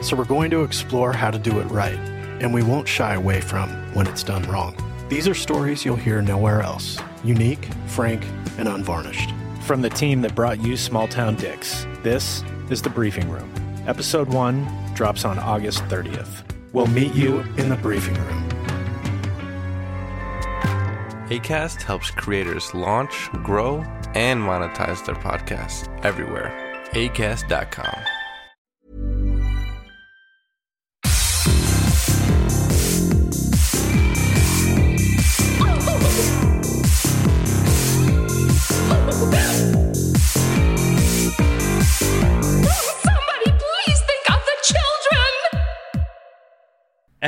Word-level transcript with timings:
So, 0.00 0.16
we're 0.16 0.24
going 0.24 0.50
to 0.50 0.64
explore 0.64 1.12
how 1.12 1.30
to 1.30 1.38
do 1.38 1.60
it 1.60 1.64
right, 1.64 1.98
and 2.40 2.54
we 2.54 2.62
won't 2.62 2.88
shy 2.88 3.14
away 3.14 3.40
from 3.40 3.68
when 3.94 4.06
it's 4.06 4.22
done 4.22 4.42
wrong. 4.44 4.74
These 5.08 5.26
are 5.28 5.34
stories 5.34 5.84
you'll 5.84 5.96
hear 5.96 6.22
nowhere 6.22 6.62
else 6.62 6.98
unique, 7.22 7.68
frank, 7.86 8.24
and 8.58 8.68
unvarnished. 8.68 9.30
From 9.62 9.82
the 9.82 9.90
team 9.90 10.22
that 10.22 10.34
brought 10.34 10.60
you 10.60 10.76
Small 10.76 11.06
Town 11.06 11.36
Dicks, 11.36 11.86
this 12.02 12.42
is 12.70 12.80
The 12.80 12.90
Briefing 12.90 13.28
Room. 13.28 13.52
Episode 13.86 14.28
1 14.28 14.94
drops 14.94 15.24
on 15.24 15.38
August 15.38 15.82
30th. 15.84 16.44
We'll 16.72 16.86
meet 16.86 17.14
you 17.14 17.40
in 17.58 17.68
the 17.68 17.76
briefing 17.76 18.14
room. 18.14 18.48
ACAST 21.28 21.82
helps 21.82 22.10
creators 22.10 22.74
launch, 22.74 23.30
grow, 23.44 23.82
and 24.14 24.40
monetize 24.40 25.04
their 25.04 25.14
podcasts 25.14 25.88
everywhere. 26.04 26.50
ACAST.com. 26.92 28.19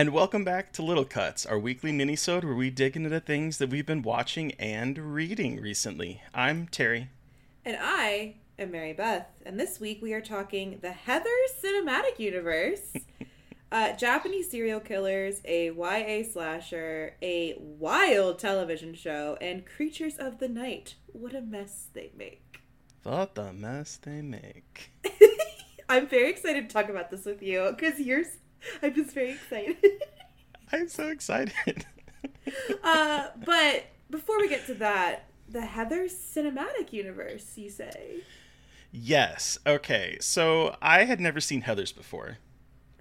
And 0.02 0.12
welcome 0.12 0.42
back 0.42 0.72
to 0.72 0.82
Little 0.82 1.04
Cuts, 1.04 1.46
our 1.46 1.60
weekly 1.60 1.92
minisode 1.92 2.42
where 2.42 2.56
we 2.56 2.70
dig 2.70 2.96
into 2.96 3.08
the 3.08 3.20
things 3.20 3.58
that 3.58 3.70
we've 3.70 3.86
been 3.86 4.02
watching 4.02 4.50
and 4.54 5.14
reading 5.14 5.60
recently. 5.60 6.22
I'm 6.34 6.66
Terry. 6.66 7.08
And 7.64 7.76
I 7.80 8.34
am 8.58 8.72
Mary 8.72 8.94
Beth, 8.94 9.28
and 9.46 9.60
this 9.60 9.78
week 9.78 10.02
we 10.02 10.12
are 10.12 10.20
talking 10.20 10.80
the 10.82 10.90
Heather 10.90 11.30
Cinematic 11.62 12.18
Universe. 12.18 12.96
uh, 13.70 13.92
Japanese 13.92 14.50
serial 14.50 14.80
killers, 14.80 15.40
a 15.44 15.70
YA 15.70 16.28
slasher, 16.28 17.14
a 17.22 17.54
wild 17.60 18.40
television 18.40 18.94
show, 18.94 19.38
and 19.40 19.64
creatures 19.64 20.16
of 20.16 20.40
the 20.40 20.48
night. 20.48 20.96
What 21.12 21.32
a 21.32 21.40
mess 21.40 21.86
they 21.92 22.10
make. 22.18 22.60
What 23.04 23.36
the 23.36 23.52
mess 23.52 24.00
they 24.02 24.20
make. 24.20 24.90
I'm 25.88 26.08
very 26.08 26.30
excited 26.30 26.68
to 26.68 26.74
talk 26.74 26.88
about 26.88 27.12
this 27.12 27.24
with 27.24 27.40
you 27.40 27.72
because 27.76 28.00
yours. 28.00 28.38
I'm 28.82 28.94
just 28.94 29.12
very 29.12 29.32
excited. 29.32 29.76
I'm 30.72 30.88
so 30.88 31.08
excited. 31.08 31.86
uh, 32.84 33.26
but 33.44 33.84
before 34.10 34.38
we 34.38 34.48
get 34.48 34.66
to 34.66 34.74
that, 34.74 35.26
the 35.48 35.62
Heather 35.62 36.04
Cinematic 36.04 36.92
Universe, 36.92 37.52
you 37.56 37.70
say? 37.70 38.20
yes. 38.90 39.58
Okay. 39.66 40.16
So 40.20 40.76
I 40.80 41.04
had 41.04 41.20
never 41.20 41.40
seen 41.40 41.62
Heathers 41.62 41.94
before. 41.94 42.38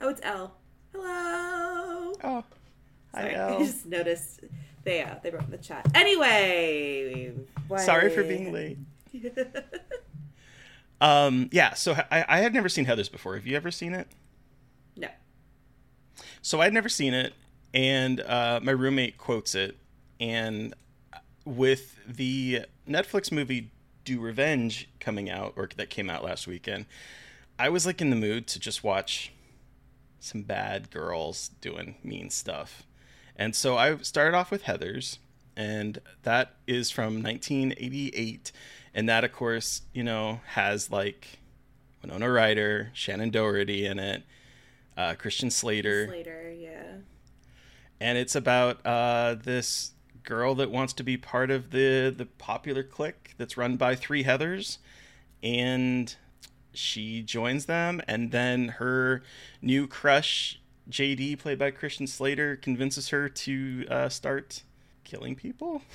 Oh, 0.02 0.10
it's 0.10 0.22
L. 0.24 0.56
Hello. 0.94 2.14
Oh. 2.24 2.44
Hi, 3.14 3.22
Sorry, 3.22 3.36
Elle. 3.36 3.56
I 3.56 3.64
just 3.64 3.86
noticed 3.86 4.42
they 4.84 5.02
uh, 5.04 5.16
they 5.22 5.30
wrote 5.30 5.44
in 5.44 5.52
the 5.52 5.58
chat. 5.58 5.86
Anyway, 5.94 7.34
why- 7.68 7.80
Sorry 7.86 8.10
for 8.10 8.24
being 8.24 8.52
late. 8.52 8.78
Um, 11.00 11.50
yeah, 11.52 11.74
so 11.74 11.94
I, 12.12 12.26
I 12.28 12.38
had 12.40 12.54
never 12.54 12.70
seen 12.70 12.86
Heathers 12.86 13.12
before. 13.12 13.36
Have 13.36 13.48
you 13.48 13.56
ever 13.56 13.72
seen 13.72 13.94
it? 13.94 14.08
no. 14.96 15.08
So 16.42 16.62
I'd 16.62 16.74
never 16.74 16.90
seen 16.90 17.14
it, 17.14 17.34
and 17.74 18.20
uh, 18.22 18.60
my 18.62 18.72
roommate 18.72 19.18
quotes 19.18 19.56
it. 19.56 19.78
And 20.20 20.74
with 21.46 22.00
the 22.08 22.66
Netflix 22.88 23.32
movie 23.32 23.72
Do 24.06 24.20
Revenge 24.20 24.90
coming 25.00 25.30
out, 25.30 25.54
or 25.56 25.70
that 25.76 25.90
came 25.90 26.10
out 26.10 26.24
last 26.24 26.48
weekend, 26.48 26.86
I 27.58 27.70
was 27.70 27.86
like 27.86 28.02
in 28.02 28.10
the 28.10 28.16
mood 28.16 28.48
to 28.48 28.60
just 28.60 28.84
watch 28.84 29.32
some 30.20 30.44
bad 30.44 30.92
girls 30.92 31.50
doing 31.62 31.96
mean 32.04 32.30
stuff. 32.30 32.84
And 33.36 33.56
so 33.56 33.78
I 33.78 33.98
started 33.98 34.36
off 34.36 34.52
with 34.52 34.64
Heathers, 34.64 35.18
and 35.56 36.00
that 36.24 36.56
is 36.68 36.92
from 36.92 37.24
1988. 37.24 38.52
And 38.94 39.10
that, 39.10 39.24
of 39.24 39.32
course, 39.32 39.82
you 39.94 40.04
know, 40.04 40.42
has 40.48 40.92
like 40.92 41.40
Winona 42.02 42.30
Ryder, 42.30 42.92
Shannen 42.94 43.32
Doherty 43.32 43.86
in 43.86 44.00
it, 44.00 44.24
uh, 44.98 45.16
Christian 45.16 45.50
Slater. 45.50 46.08
Later, 46.08 46.52
yeah. 46.52 46.98
and 48.00 48.18
it's 48.18 48.36
about 48.36 48.86
uh, 48.86 49.36
this 49.36 49.92
girl 50.24 50.56
that 50.56 50.70
wants 50.70 50.94
to 50.94 51.04
be 51.04 51.18
part 51.18 51.50
of 51.50 51.72
the 51.72 52.14
the 52.16 52.26
popular 52.26 52.84
clique 52.84 53.34
that's 53.38 53.58
run 53.58 53.76
by 53.78 53.96
three 53.96 54.24
Heathers, 54.24 54.78
and 55.44 56.16
she 56.74 57.22
joins 57.22 57.66
them, 57.66 58.02
and 58.08 58.32
then 58.32 58.70
her 58.70 59.24
new 59.62 59.88
crush 59.88 60.60
JD, 60.90 61.40
played 61.40 61.60
by 61.60 61.72
Christian 61.72 62.08
Slater, 62.08 62.56
convinces 62.56 63.10
her 63.10 63.30
to 63.30 63.86
uh, 63.90 64.10
start 64.10 64.64
killing 65.04 65.36
people. 65.36 65.82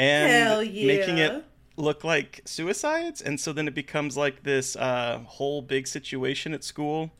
And 0.00 0.30
Hell 0.30 0.62
yeah. 0.62 0.86
making 0.86 1.18
it 1.18 1.44
look 1.76 2.04
like 2.04 2.42
suicides, 2.44 3.20
and 3.20 3.40
so 3.40 3.52
then 3.52 3.66
it 3.66 3.74
becomes 3.74 4.16
like 4.16 4.44
this 4.44 4.76
uh, 4.76 5.18
whole 5.26 5.60
big 5.60 5.88
situation 5.88 6.54
at 6.54 6.62
school 6.62 7.10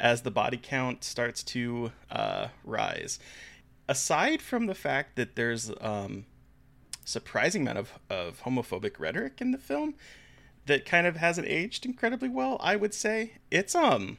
as 0.00 0.22
the 0.22 0.30
body 0.30 0.58
count 0.60 1.04
starts 1.04 1.42
to 1.44 1.92
uh, 2.10 2.48
rise. 2.64 3.18
Aside 3.88 4.40
from 4.40 4.66
the 4.66 4.74
fact 4.74 5.16
that 5.16 5.36
there's 5.36 5.70
um, 5.80 6.24
surprising 7.04 7.62
amount 7.62 7.78
of, 7.78 7.92
of 8.08 8.42
homophobic 8.42 8.98
rhetoric 8.98 9.40
in 9.40 9.50
the 9.50 9.58
film 9.58 9.94
that 10.66 10.84
kind 10.84 11.06
of 11.06 11.16
hasn't 11.16 11.46
aged 11.48 11.84
incredibly 11.84 12.28
well, 12.28 12.56
I 12.60 12.76
would 12.76 12.94
say 12.94 13.34
it's 13.50 13.74
um 13.74 14.18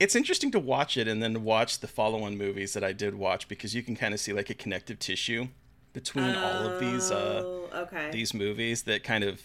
it's 0.00 0.16
interesting 0.16 0.50
to 0.50 0.58
watch 0.58 0.96
it 0.96 1.06
and 1.06 1.22
then 1.22 1.44
watch 1.44 1.78
the 1.78 1.86
follow-on 1.86 2.36
movies 2.36 2.72
that 2.72 2.82
I 2.82 2.92
did 2.92 3.14
watch 3.14 3.48
because 3.48 3.74
you 3.74 3.82
can 3.82 3.94
kind 3.94 4.12
of 4.12 4.20
see 4.20 4.32
like 4.32 4.50
a 4.50 4.54
connective 4.54 4.98
tissue 4.98 5.48
between 5.92 6.34
all 6.34 6.66
of 6.66 6.80
these 6.80 7.10
uh, 7.10 7.42
Oh, 7.44 7.68
okay. 7.82 8.10
these 8.10 8.34
movies 8.34 8.82
that 8.82 9.04
kind 9.04 9.24
of 9.24 9.40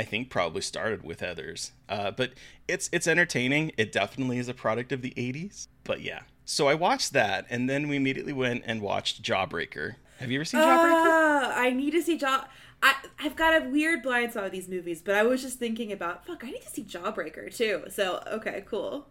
I 0.00 0.02
think 0.02 0.30
probably 0.30 0.62
started 0.62 1.04
with 1.04 1.20
Heathers. 1.20 1.72
Uh, 1.86 2.10
but 2.10 2.32
it's 2.66 2.88
it's 2.90 3.06
entertaining. 3.06 3.72
It 3.76 3.92
definitely 3.92 4.38
is 4.38 4.48
a 4.48 4.54
product 4.54 4.92
of 4.92 5.02
the 5.02 5.10
80s. 5.10 5.68
But 5.84 6.00
yeah. 6.00 6.20
So 6.46 6.68
I 6.68 6.74
watched 6.74 7.12
that 7.12 7.44
and 7.50 7.68
then 7.68 7.86
we 7.86 7.96
immediately 7.96 8.32
went 8.32 8.62
and 8.64 8.80
watched 8.80 9.22
Jawbreaker. 9.22 9.96
Have 10.18 10.30
you 10.30 10.38
ever 10.38 10.46
seen 10.46 10.62
Jawbreaker? 10.62 11.04
Ah, 11.04 11.52
I 11.54 11.68
need 11.68 11.90
to 11.90 12.00
see 12.00 12.16
Jaw. 12.16 12.48
I 12.82 12.94
I've 13.18 13.36
got 13.36 13.60
a 13.60 13.68
weird 13.68 14.02
blind 14.02 14.30
spot 14.30 14.44
with 14.44 14.52
these 14.52 14.70
movies, 14.70 15.02
but 15.02 15.16
I 15.16 15.22
was 15.22 15.42
just 15.42 15.58
thinking 15.58 15.92
about 15.92 16.24
fuck. 16.24 16.44
I 16.44 16.50
need 16.50 16.62
to 16.62 16.70
see 16.70 16.82
Jawbreaker 16.82 17.54
too. 17.54 17.84
So 17.90 18.22
okay, 18.26 18.64
cool. 18.66 19.06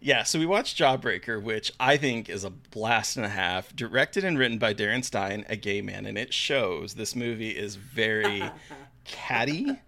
Yeah, 0.00 0.24
so 0.24 0.40
we 0.40 0.46
watched 0.46 0.76
Jawbreaker, 0.76 1.40
which 1.40 1.70
I 1.78 1.96
think 1.96 2.28
is 2.28 2.42
a 2.42 2.50
blast 2.50 3.16
and 3.16 3.24
a 3.24 3.28
half, 3.28 3.76
directed 3.76 4.24
and 4.24 4.36
written 4.36 4.58
by 4.58 4.74
Darren 4.74 5.04
Stein, 5.04 5.44
a 5.48 5.54
gay 5.54 5.82
man, 5.82 6.04
and 6.04 6.18
it 6.18 6.34
shows 6.34 6.94
this 6.94 7.14
movie 7.14 7.50
is 7.50 7.76
very 7.76 8.42
catty 9.04 9.78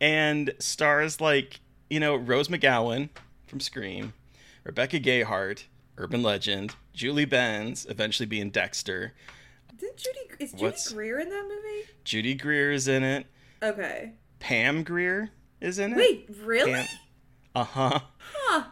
and 0.00 0.52
stars 0.58 1.20
like, 1.20 1.60
you 1.90 2.00
know, 2.00 2.16
Rose 2.16 2.48
McGowan 2.48 3.08
from 3.46 3.60
Scream, 3.60 4.12
Rebecca 4.64 4.98
Gayheart, 5.00 5.64
Urban 5.98 6.22
Legend, 6.22 6.74
Julie 6.92 7.24
Benz, 7.24 7.86
eventually 7.88 8.26
being 8.26 8.50
Dexter, 8.50 9.14
Did 9.78 9.96
Judy 9.96 10.18
is 10.38 10.50
Judy 10.52 10.62
What's- 10.64 10.92
Greer 10.92 11.18
in 11.20 11.28
that 11.30 11.42
movie? 11.44 11.84
Judy 12.04 12.34
Greer 12.34 12.72
is 12.72 12.88
in 12.88 13.02
it, 13.02 13.26
Okay. 13.62 14.12
Pam 14.38 14.82
Grier 14.82 15.30
is 15.60 15.78
in 15.78 15.92
it. 15.92 15.96
Wait, 15.96 16.28
really? 16.44 16.86
Uh 17.54 17.64
huh. 17.64 18.00
Huh. 18.34 18.64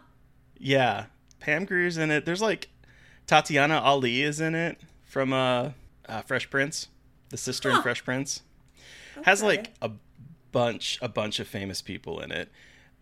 Yeah, 0.59 1.07
Pam 1.41 1.65
Grier's 1.65 1.97
in 1.97 2.11
it. 2.11 2.27
There's 2.27 2.43
like 2.43 2.69
Tatiana 3.27 3.79
Ali 3.79 4.23
is 4.23 4.41
in 4.41 4.55
it 4.55 4.79
from 5.05 5.33
uh, 5.33 5.71
uh 6.07 6.21
Fresh 6.23 6.51
Prince, 6.51 6.89
the 7.31 7.37
sister 7.39 7.71
in 7.71 7.81
Fresh 7.83 8.05
Prince. 8.05 8.43
Has 9.23 9.43
like 9.43 9.73
a 9.81 9.91
bunch, 10.55 10.99
a 11.03 11.09
bunch 11.09 11.41
of 11.41 11.49
famous 11.49 11.83
people 11.83 12.21
in 12.21 12.31
it. 12.31 12.49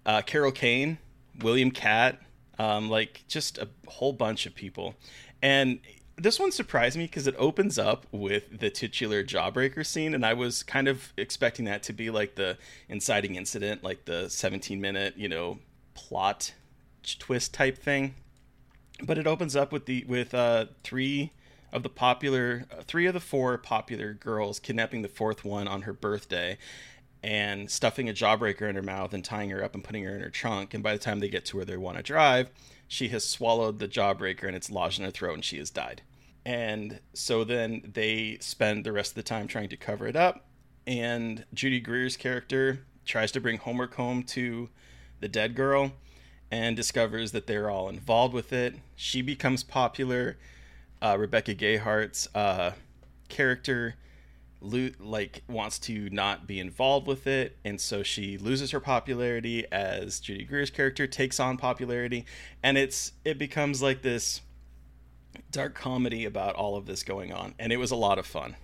Uh, 0.07 0.23
Carol 0.23 0.51
Kane, 0.51 0.97
William 1.41 1.71
Katt, 1.71 2.19
um, 2.59 2.89
like 2.89 3.25
just 3.29 3.59
a 3.59 3.69
whole 3.87 4.15
bunch 4.15 4.47
of 4.47 4.55
people. 4.55 4.95
And 5.43 5.81
this 6.17 6.41
one 6.41 6.51
surprised 6.51 6.97
me 6.97 7.05
because 7.05 7.27
it 7.27 7.35
opens 7.39 7.79
up 7.79 8.07
with 8.11 8.59
the 8.59 8.71
titular 8.71 9.23
jawbreaker 9.23 9.85
scene, 9.85 10.15
and 10.15 10.25
I 10.25 10.33
was 10.33 10.63
kind 10.63 10.89
of 10.89 11.13
expecting 11.19 11.67
that 11.67 11.83
to 11.85 11.93
be 11.93 12.09
like 12.09 12.37
the 12.37 12.57
inciting 12.89 13.35
incident, 13.35 13.85
like 13.85 14.07
the 14.07 14.31
17 14.31 14.81
minute, 14.81 15.15
you 15.19 15.29
know, 15.29 15.59
plot 15.95 16.55
twist 17.19 17.53
type 17.53 17.77
thing. 17.77 18.15
But 19.05 19.19
it 19.19 19.27
opens 19.27 19.55
up 19.55 19.73
with 19.73 19.85
the 19.85 20.05
with 20.09 20.33
uh, 20.33 20.67
three 20.83 21.33
of 21.71 21.83
the 21.83 21.89
popular, 21.89 22.67
uh, 22.71 22.83
three 22.83 23.07
of 23.07 23.15
the 23.15 23.21
four 23.21 23.59
popular 23.59 24.15
girls 24.15 24.59
kidnapping 24.59 25.03
the 25.03 25.09
fourth 25.09 25.45
one 25.45 25.67
on 25.67 25.83
her 25.83 25.93
birthday, 25.93 26.59
and 27.23 27.71
stuffing 27.71 28.09
a 28.09 28.13
jawbreaker 28.13 28.69
in 28.69 28.75
her 28.75 28.83
mouth 28.83 29.15
and 29.15 29.25
tying 29.25 29.51
her 29.51 29.63
up 29.63 29.75
and 29.75 29.85
putting 29.85 30.05
her 30.05 30.15
in 30.15 30.23
her 30.23 30.31
trunk. 30.31 30.75
And 30.75 30.83
by 30.83 30.93
the 30.93 30.99
time 30.99 31.21
they 31.21 31.29
get 31.29 31.45
to 31.47 31.57
where 31.57 31.65
they 31.65 31.77
want 31.77 31.97
to 31.97 32.03
drive, 32.03 32.51
she 32.89 33.09
has 33.09 33.25
swallowed 33.25 33.79
the 33.79 33.89
jawbreaker 33.89 34.45
and 34.45 34.57
it's 34.57 34.71
lodged 34.71 34.99
in 34.99 35.05
her 35.05 35.11
throat 35.11 35.35
and 35.35 35.45
she 35.45 35.59
has 35.59 35.71
died. 35.71 36.03
And 36.45 36.99
so 37.15 37.45
then 37.45 37.91
they 37.95 38.39
spend 38.41 38.85
the 38.85 38.93
rest 38.93 39.13
of 39.13 39.15
the 39.17 39.23
time 39.23 39.47
trying 39.47 39.69
to 39.69 39.77
cover 39.77 40.07
it 40.07 40.17
up. 40.17 40.47
And 40.87 41.45
Judy 41.55 41.81
Greer's 41.81 42.17
character 42.17 42.81
tries 43.05 43.31
to 43.33 43.41
bring 43.41 43.59
homework 43.59 43.95
home 43.95 44.25
to 44.25 44.69
the 45.21 45.29
dead 45.29 45.55
girl 45.55 45.93
and 46.51 46.77
discovers 46.77 47.33
that 47.33 47.47
they're 47.47 47.71
all 47.71 47.89
involved 47.89 48.35
with 48.35 48.53
it. 48.53 48.75
She 48.97 49.23
becomes 49.23 49.63
popular. 49.63 50.37
Uh, 51.01 51.17
Rebecca 51.19 51.55
Gayheart's 51.55 52.29
uh, 52.35 52.73
character 53.29 53.95
lo- 54.63 54.91
like 54.99 55.43
wants 55.49 55.79
to 55.81 56.09
not 56.11 56.47
be 56.47 56.59
involved 56.61 57.07
with 57.07 57.27
it, 57.27 57.57
and 57.65 57.81
so 57.81 58.03
she 58.03 58.39
loses 58.39 58.71
her 58.71 58.81
popularity 58.81 59.67
as 59.71 60.21
Judy 60.21 60.45
Greer's 60.45 60.71
character 60.71 61.07
takes 61.07 61.39
on 61.41 61.57
popularity, 61.59 62.25
and 62.63 62.79
it's 62.79 63.13
it 63.25 63.39
becomes 63.39 63.83
like 63.83 64.03
this 64.03 64.41
dark 65.51 65.75
comedy 65.75 66.25
about 66.25 66.55
all 66.55 66.77
of 66.77 66.87
this 66.87 67.03
going 67.03 67.33
on, 67.33 67.55
and 67.59 67.73
it 67.73 67.77
was 67.79 67.91
a 67.91 67.97
lot 67.97 68.19
of 68.19 68.27
fun, 68.27 68.57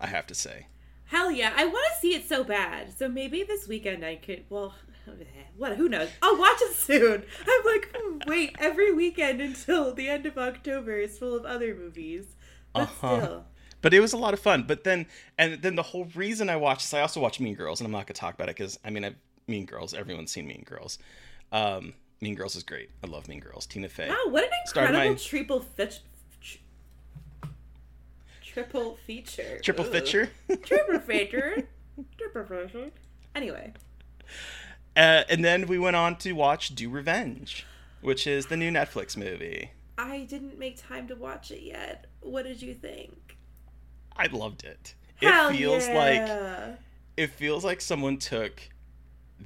I 0.00 0.06
have 0.06 0.26
to 0.28 0.34
say. 0.34 0.66
Hell 1.06 1.30
yeah, 1.30 1.52
I 1.56 1.64
want 1.66 1.86
to 1.94 2.00
see 2.00 2.14
it 2.14 2.28
so 2.28 2.44
bad. 2.44 2.96
So 2.96 3.08
maybe 3.08 3.42
this 3.42 3.66
weekend 3.66 4.04
I 4.04 4.14
could. 4.16 4.44
Well, 4.48 4.74
what? 5.56 5.76
Who 5.76 5.88
knows? 5.88 6.08
I'll 6.22 6.38
watch 6.38 6.60
it 6.60 6.74
soon. 6.76 7.24
I'm 7.46 7.64
like, 7.66 7.90
hmm, 7.94 8.18
wait, 8.28 8.54
every 8.60 8.92
weekend 8.92 9.40
until 9.40 9.92
the 9.92 10.08
end 10.08 10.26
of 10.26 10.38
October 10.38 10.98
is 10.98 11.18
full 11.18 11.34
of 11.34 11.44
other 11.44 11.74
movies. 11.74 12.36
But 12.72 12.82
Uh-huh. 12.82 13.16
still, 13.20 13.44
But 13.82 13.94
it 13.94 14.00
was 14.00 14.12
a 14.12 14.16
lot 14.18 14.34
of 14.34 14.40
fun. 14.40 14.64
But 14.66 14.84
then, 14.84 15.06
and 15.38 15.62
then 15.62 15.74
the 15.74 15.82
whole 15.82 16.04
reason 16.14 16.50
I 16.50 16.56
watched 16.56 16.82
this, 16.82 16.94
I 16.94 17.00
also 17.00 17.20
watched 17.20 17.40
Mean 17.40 17.54
Girls, 17.54 17.80
and 17.80 17.86
I'm 17.86 17.92
not 17.92 18.06
gonna 18.06 18.14
talk 18.14 18.34
about 18.34 18.48
it 18.48 18.56
because 18.56 18.78
I 18.84 18.90
mean, 18.90 19.04
I've 19.04 19.16
Mean 19.46 19.64
Girls. 19.66 19.94
Everyone's 19.94 20.30
seen 20.30 20.46
Mean 20.46 20.64
Girls. 20.64 20.98
Um, 21.52 21.94
mean 22.20 22.34
Girls 22.34 22.54
is 22.56 22.62
great. 22.62 22.90
I 23.02 23.06
love 23.06 23.26
Mean 23.28 23.40
Girls. 23.40 23.66
Tina 23.66 23.88
Fey. 23.88 24.08
wow, 24.08 24.16
what 24.28 24.44
an 24.44 24.50
incredible 24.66 24.98
my- 25.10 25.14
triple. 25.14 25.64
Triple 28.42 28.96
feature. 29.06 29.58
Triple 29.62 29.84
Ugh. 29.84 29.92
Fitcher. 29.92 30.30
Triple 30.62 30.98
feature. 31.00 31.68
Triple 32.18 32.44
feature. 32.44 32.90
Anyway, 33.34 33.72
Uh, 34.96 35.22
and 35.28 35.44
then 35.44 35.66
we 35.68 35.78
went 35.78 35.94
on 35.96 36.16
to 36.16 36.32
watch 36.32 36.74
Do 36.74 36.90
Revenge, 36.90 37.64
which 38.00 38.26
is 38.26 38.46
the 38.46 38.56
new 38.56 38.70
Netflix 38.72 39.16
movie. 39.16 39.70
I 39.96 40.20
didn't 40.28 40.58
make 40.58 40.80
time 40.82 41.06
to 41.08 41.14
watch 41.14 41.50
it 41.52 41.62
yet. 41.62 42.06
What 42.20 42.44
did 42.44 42.60
you 42.60 42.74
think? 42.74 43.36
I 44.16 44.26
loved 44.26 44.64
it. 44.64 44.94
Hell 45.16 45.50
it 45.50 45.56
feels 45.56 45.88
like 45.88 46.78
it 47.16 47.30
feels 47.30 47.64
like 47.64 47.80
someone 47.80 48.16
took 48.16 48.70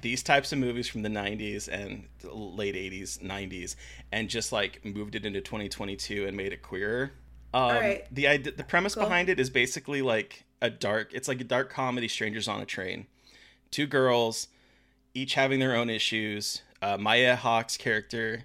these 0.00 0.22
types 0.22 0.52
of 0.52 0.58
movies 0.58 0.88
from 0.88 1.02
the 1.02 1.08
90s 1.08 1.68
and 1.68 2.06
late 2.24 2.74
80s 2.74 3.18
90s 3.20 3.76
and 4.10 4.28
just 4.28 4.52
like 4.52 4.84
moved 4.84 5.14
it 5.14 5.24
into 5.24 5.40
2022 5.40 6.26
and 6.26 6.36
made 6.36 6.52
it 6.52 6.62
queerer 6.62 7.12
um, 7.52 7.70
right. 7.70 8.04
the 8.10 8.26
idea 8.26 8.52
the 8.52 8.64
premise 8.64 8.94
Cool. 8.94 9.04
behind 9.04 9.28
it 9.28 9.38
is 9.38 9.50
basically 9.50 10.02
like 10.02 10.44
a 10.60 10.68
dark 10.68 11.12
it's 11.14 11.28
like 11.28 11.40
a 11.40 11.44
dark 11.44 11.70
comedy 11.70 12.08
strangers 12.08 12.48
on 12.48 12.60
a 12.60 12.66
train 12.66 13.06
two 13.70 13.86
girls 13.86 14.48
each 15.14 15.34
having 15.34 15.60
their 15.60 15.76
own 15.76 15.88
issues 15.88 16.62
uh, 16.82 16.96
maya 16.98 17.36
hawke's 17.36 17.76
character 17.76 18.42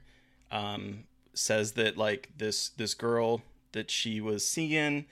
um, 0.52 1.06
says 1.34 1.74
that 1.74 1.98
like 1.98 2.30
this 2.38 2.70
this 2.70 2.94
girl 2.94 3.42
that 3.72 3.90
she 3.90 4.22
was 4.22 4.46
seeing 4.46 5.06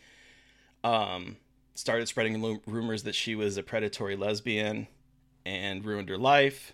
um, 0.83 1.37
started 1.75 2.07
spreading 2.07 2.41
lu- 2.41 2.61
rumors 2.65 3.03
that 3.03 3.15
she 3.15 3.35
was 3.35 3.57
a 3.57 3.63
predatory 3.63 4.15
lesbian 4.15 4.87
and 5.45 5.85
ruined 5.85 6.09
her 6.09 6.17
life. 6.17 6.73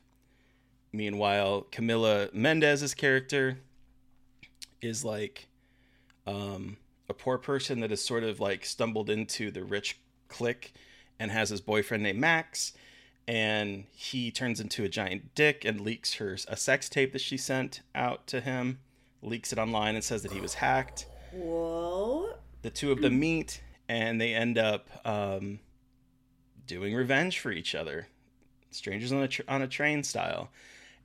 Meanwhile, 0.91 1.67
Camila 1.71 2.33
Mendes's 2.33 2.93
character 2.93 3.57
is 4.81 5.03
like 5.03 5.47
um, 6.27 6.77
a 7.09 7.13
poor 7.13 7.37
person 7.37 7.79
that 7.79 7.89
has 7.89 8.01
sort 8.01 8.23
of 8.23 8.39
like 8.39 8.65
stumbled 8.65 9.09
into 9.09 9.51
the 9.51 9.63
rich 9.63 9.99
clique 10.27 10.73
and 11.19 11.31
has 11.31 11.49
his 11.49 11.61
boyfriend 11.61 12.03
named 12.03 12.19
Max. 12.19 12.73
And 13.27 13.85
he 13.95 14.31
turns 14.31 14.59
into 14.59 14.83
a 14.83 14.89
giant 14.89 15.33
dick 15.33 15.63
and 15.63 15.79
leaks 15.79 16.15
her 16.15 16.37
a 16.47 16.57
sex 16.57 16.89
tape 16.89 17.13
that 17.13 17.21
she 17.21 17.37
sent 17.37 17.81
out 17.95 18.27
to 18.27 18.41
him, 18.41 18.79
leaks 19.21 19.53
it 19.53 19.59
online 19.59 19.95
and 19.95 20.03
says 20.03 20.23
that 20.23 20.33
he 20.33 20.41
was 20.41 20.55
hacked 20.55 21.07
Whoa. 21.31 22.35
the 22.61 22.69
two 22.69 22.91
of 22.91 23.01
them 23.01 23.19
meet 23.19 23.61
and 23.87 24.19
they 24.19 24.33
end 24.33 24.57
up 24.57 24.87
um, 25.05 25.59
doing 26.65 26.93
revenge 26.93 27.39
for 27.39 27.51
each 27.51 27.75
other 27.75 28.07
strangers 28.71 29.11
on 29.11 29.23
a, 29.23 29.29
on 29.47 29.61
a 29.61 29.67
train 29.67 30.03
style. 30.03 30.49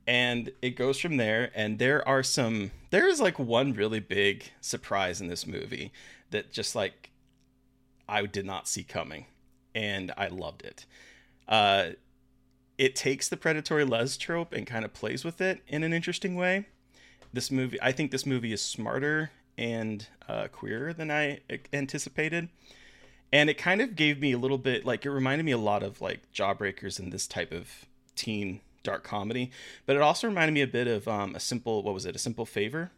And 0.07 0.51
it 0.61 0.71
goes 0.71 0.99
from 0.99 1.17
there 1.17 1.51
and 1.53 1.77
there 1.77 2.07
are 2.07 2.23
some 2.23 2.71
there 2.89 3.07
is 3.07 3.21
like 3.21 3.37
one 3.37 3.73
really 3.73 3.99
big 3.99 4.45
surprise 4.59 5.21
in 5.21 5.27
this 5.27 5.45
movie 5.45 5.91
that 6.31 6.51
just 6.51 6.75
like 6.75 7.11
i 8.07 8.25
did 8.25 8.45
not 8.45 8.67
see 8.67 8.83
coming 8.83 9.25
and 9.75 10.11
i 10.17 10.27
loved 10.27 10.63
it. 10.63 10.85
Uh, 11.47 11.89
it 12.77 12.95
takes 12.95 13.27
the 13.27 13.37
predatory 13.37 13.83
les 13.83 14.17
trope 14.17 14.51
and 14.53 14.65
kind 14.65 14.83
of 14.83 14.93
plays 14.93 15.23
with 15.23 15.41
it 15.41 15.61
in 15.67 15.83
an 15.83 15.93
interesting 15.93 16.35
way. 16.35 16.65
This 17.31 17.51
movie 17.51 17.79
i 17.79 17.91
think 17.91 18.09
this 18.09 18.25
movie 18.25 18.51
is 18.51 18.63
smarter 18.63 19.29
and 19.59 20.07
uh, 20.29 20.47
queerer 20.49 20.93
than 20.93 21.11
i 21.11 21.39
anticipated 21.73 22.49
and 23.31 23.49
it 23.49 23.57
kind 23.57 23.81
of 23.81 23.95
gave 23.95 24.19
me 24.19 24.31
a 24.31 24.37
little 24.37 24.57
bit 24.57 24.85
like 24.85 25.05
it 25.05 25.11
reminded 25.11 25.45
me 25.45 25.51
a 25.51 25.57
lot 25.57 25.83
of 25.83 26.01
like 26.01 26.31
jawbreakers 26.33 26.99
and 26.99 27.11
this 27.13 27.27
type 27.27 27.51
of 27.51 27.85
teen 28.15 28.61
dark 28.83 29.03
comedy 29.03 29.51
but 29.85 29.95
it 29.95 30.01
also 30.01 30.27
reminded 30.27 30.53
me 30.53 30.61
a 30.61 30.67
bit 30.67 30.87
of 30.87 31.07
um, 31.07 31.35
a 31.35 31.39
simple 31.39 31.83
what 31.83 31.93
was 31.93 32.05
it 32.05 32.15
a 32.15 32.19
simple 32.19 32.45
favor 32.45 32.91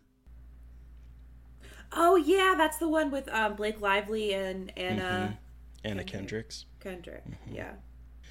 Oh 1.94 2.16
yeah, 2.16 2.56
that's 2.58 2.78
the 2.78 2.88
one 2.88 3.12
with 3.12 3.28
um, 3.30 3.56
Blake 3.56 3.82
Lively 3.82 4.34
and 4.34 4.72
Anna 4.78 5.38
anna 5.84 6.04
kendricks 6.04 6.66
Kendrick. 6.80 7.24
Yeah. 7.52 7.74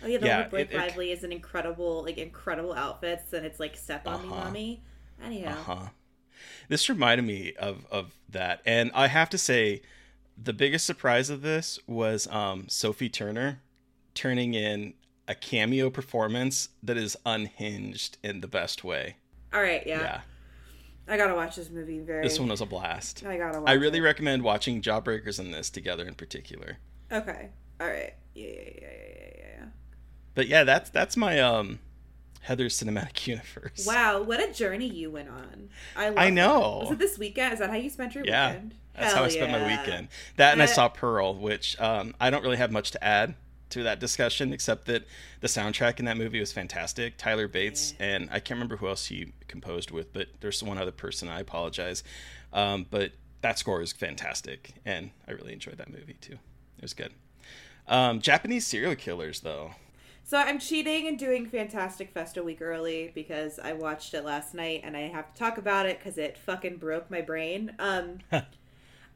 Oh 0.02 0.06
yeah, 0.06 0.18
the 0.18 0.26
Mm-hmm. 0.26 0.26
Yeah, 0.26 0.36
one 0.36 0.44
with 0.44 0.50
Blake 0.50 0.70
it- 0.70 0.72
it- 0.72 0.78
Lively 0.78 1.12
is 1.12 1.24
an 1.24 1.32
incredible, 1.32 2.02
like 2.04 2.18
incredible 2.18 2.72
outfits, 2.72 3.32
and 3.32 3.44
it's 3.46 3.60
like 3.60 3.76
"Step 3.76 4.06
on 4.06 4.22
Me, 4.22 4.28
Uh-huh. 4.28 4.44
Mommy." 4.44 4.84
Anyhow, 5.22 5.52
uh-huh 5.52 5.88
this 6.68 6.88
reminded 6.88 7.24
me 7.24 7.52
of 7.58 7.86
of 7.90 8.14
that 8.28 8.60
and 8.64 8.90
i 8.94 9.06
have 9.08 9.28
to 9.30 9.38
say 9.38 9.80
The 10.42 10.52
biggest 10.54 10.86
surprise 10.86 11.28
of 11.28 11.42
this 11.42 11.78
was 11.86 12.26
um, 12.28 12.66
Sophie 12.68 13.10
Turner 13.10 13.60
turning 14.14 14.54
in 14.54 14.94
a 15.28 15.34
cameo 15.34 15.90
performance 15.90 16.70
that 16.82 16.96
is 16.96 17.14
unhinged 17.26 18.16
in 18.22 18.40
the 18.40 18.48
best 18.48 18.82
way. 18.82 19.16
All 19.52 19.60
right, 19.60 19.86
yeah. 19.86 20.00
Yeah. 20.00 20.20
I 21.08 21.16
gotta 21.18 21.34
watch 21.34 21.56
this 21.56 21.68
movie. 21.70 21.98
Very. 21.98 22.22
This 22.22 22.38
one 22.40 22.48
was 22.48 22.60
a 22.62 22.66
blast. 22.66 23.22
I 23.26 23.36
gotta 23.36 23.60
watch. 23.60 23.68
I 23.68 23.74
really 23.74 23.98
it. 23.98 24.02
recommend 24.02 24.42
watching 24.42 24.80
Jawbreakers 24.80 25.38
and 25.38 25.52
this 25.52 25.68
together 25.68 26.06
in 26.06 26.14
particular. 26.14 26.78
Okay. 27.12 27.50
All 27.80 27.86
right. 27.88 28.14
Yeah, 28.34 28.46
yeah, 28.46 28.62
yeah, 28.80 28.88
yeah, 28.88 29.16
yeah, 29.18 29.44
yeah. 29.58 29.64
But 30.34 30.48
yeah, 30.48 30.64
that's 30.64 30.88
that's 30.90 31.16
my 31.16 31.38
um 31.40 31.80
Heathers 32.48 32.82
cinematic 32.82 33.26
universe. 33.26 33.86
Wow, 33.86 34.22
what 34.22 34.40
a 34.40 34.52
journey 34.52 34.86
you 34.86 35.10
went 35.10 35.28
on. 35.28 35.68
I 35.96 36.08
love 36.08 36.18
I 36.18 36.30
know. 36.30 36.60
That. 36.80 36.84
Was 36.84 36.90
it 36.92 36.98
this 36.98 37.18
weekend? 37.18 37.52
Is 37.54 37.58
that 37.60 37.70
how 37.70 37.76
you 37.76 37.90
spent 37.90 38.14
your 38.14 38.24
Yeah. 38.24 38.48
weekend? 38.52 38.74
That's 38.94 39.12
Hell 39.12 39.22
how 39.22 39.24
I 39.24 39.28
spent 39.28 39.52
my 39.52 39.66
weekend. 39.66 40.08
That 40.36 40.52
and 40.52 40.62
I 40.62 40.66
saw 40.66 40.88
Pearl, 40.88 41.34
which 41.34 41.80
um, 41.80 42.14
I 42.20 42.28
don't 42.30 42.42
really 42.42 42.56
have 42.56 42.72
much 42.72 42.90
to 42.92 43.02
add 43.04 43.34
to 43.70 43.84
that 43.84 44.00
discussion, 44.00 44.52
except 44.52 44.86
that 44.86 45.04
the 45.40 45.46
soundtrack 45.46 46.00
in 46.00 46.04
that 46.06 46.16
movie 46.16 46.40
was 46.40 46.52
fantastic. 46.52 47.16
Tyler 47.16 47.46
Bates 47.46 47.94
and 48.00 48.28
I 48.30 48.40
can't 48.40 48.56
remember 48.58 48.76
who 48.78 48.88
else 48.88 49.06
he 49.06 49.32
composed 49.46 49.90
with, 49.92 50.12
but 50.12 50.26
there's 50.40 50.62
one 50.62 50.76
other 50.76 50.90
person. 50.90 51.28
I 51.28 51.40
apologize, 51.40 52.02
um, 52.52 52.84
but 52.90 53.12
that 53.42 53.58
score 53.58 53.80
is 53.80 53.92
fantastic, 53.92 54.72
and 54.84 55.10
I 55.28 55.32
really 55.32 55.52
enjoyed 55.52 55.78
that 55.78 55.88
movie 55.90 56.16
too. 56.20 56.34
It 56.78 56.82
was 56.82 56.92
good. 56.94 57.12
Um, 57.86 58.20
Japanese 58.20 58.66
serial 58.66 58.94
killers, 58.96 59.40
though. 59.40 59.72
So 60.30 60.38
I'm 60.38 60.60
cheating 60.60 61.08
and 61.08 61.18
doing 61.18 61.46
Fantastic 61.46 62.12
Fest 62.12 62.36
a 62.36 62.42
week 62.44 62.62
early 62.62 63.10
because 63.16 63.58
I 63.58 63.72
watched 63.72 64.14
it 64.14 64.24
last 64.24 64.54
night 64.54 64.82
and 64.84 64.96
I 64.96 65.08
have 65.08 65.34
to 65.34 65.36
talk 65.36 65.58
about 65.58 65.86
it 65.86 65.98
because 65.98 66.18
it 66.18 66.38
fucking 66.38 66.76
broke 66.76 67.10
my 67.10 67.20
brain. 67.20 67.74
Um, 67.80 68.18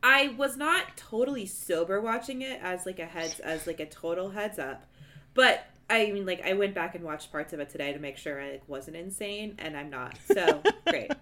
I 0.02 0.35
was 0.37 0.56
not 0.56 0.97
totally 0.97 1.47
sober 1.47 2.00
watching 2.00 2.42
it 2.42 2.59
as 2.61 2.85
like 2.85 2.99
a 2.99 3.06
heads 3.06 3.38
as 3.38 3.64
like 3.64 3.78
a 3.78 3.87
total 3.87 4.30
heads 4.30 4.59
up, 4.59 4.87
but 5.35 5.64
I 5.88 6.11
mean 6.11 6.26
like 6.26 6.44
I 6.44 6.54
went 6.54 6.75
back 6.75 6.97
and 6.97 7.04
watched 7.04 7.30
parts 7.30 7.52
of 7.52 7.61
it 7.61 7.71
today 7.71 7.92
to 7.92 8.00
make 8.00 8.16
sure 8.16 8.42
I 8.42 8.50
like, 8.50 8.68
wasn't 8.68 8.97
insane 8.97 9.54
and 9.61 9.76
I'm 9.76 9.90
not. 9.90 10.18
So 10.26 10.64
great. 10.88 11.12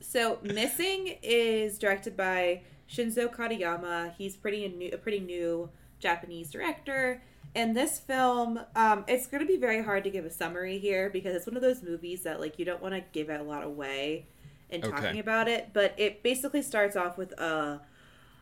So 0.00 0.38
Missing 0.42 1.18
is 1.22 1.78
directed 1.78 2.16
by 2.16 2.62
Shinzo 2.88 3.30
Katayama. 3.30 4.14
He's 4.16 4.34
pretty 4.34 4.66
new, 4.66 4.88
a 4.94 4.96
pretty 4.96 5.20
new 5.20 5.68
Japanese 5.98 6.50
director. 6.50 7.20
And 7.54 7.76
this 7.76 8.00
film, 8.00 8.60
um, 8.74 9.04
it's 9.06 9.26
going 9.28 9.40
to 9.40 9.46
be 9.46 9.56
very 9.58 9.82
hard 9.82 10.04
to 10.04 10.10
give 10.10 10.24
a 10.24 10.30
summary 10.30 10.78
here 10.78 11.08
because 11.10 11.34
it's 11.36 11.46
one 11.46 11.56
of 11.56 11.62
those 11.62 11.82
movies 11.82 12.22
that 12.24 12.40
like 12.40 12.58
you 12.58 12.64
don't 12.64 12.82
want 12.82 12.94
to 12.94 13.02
give 13.12 13.28
a 13.30 13.42
lot 13.42 13.62
away 13.64 14.26
in 14.68 14.82
talking 14.82 14.94
Okay. 15.04 15.20
about 15.20 15.48
it. 15.48 15.70
But 15.72 15.94
it 15.96 16.22
basically 16.22 16.62
starts 16.62 16.96
off 16.96 17.16
with 17.18 17.32
a 17.40 17.80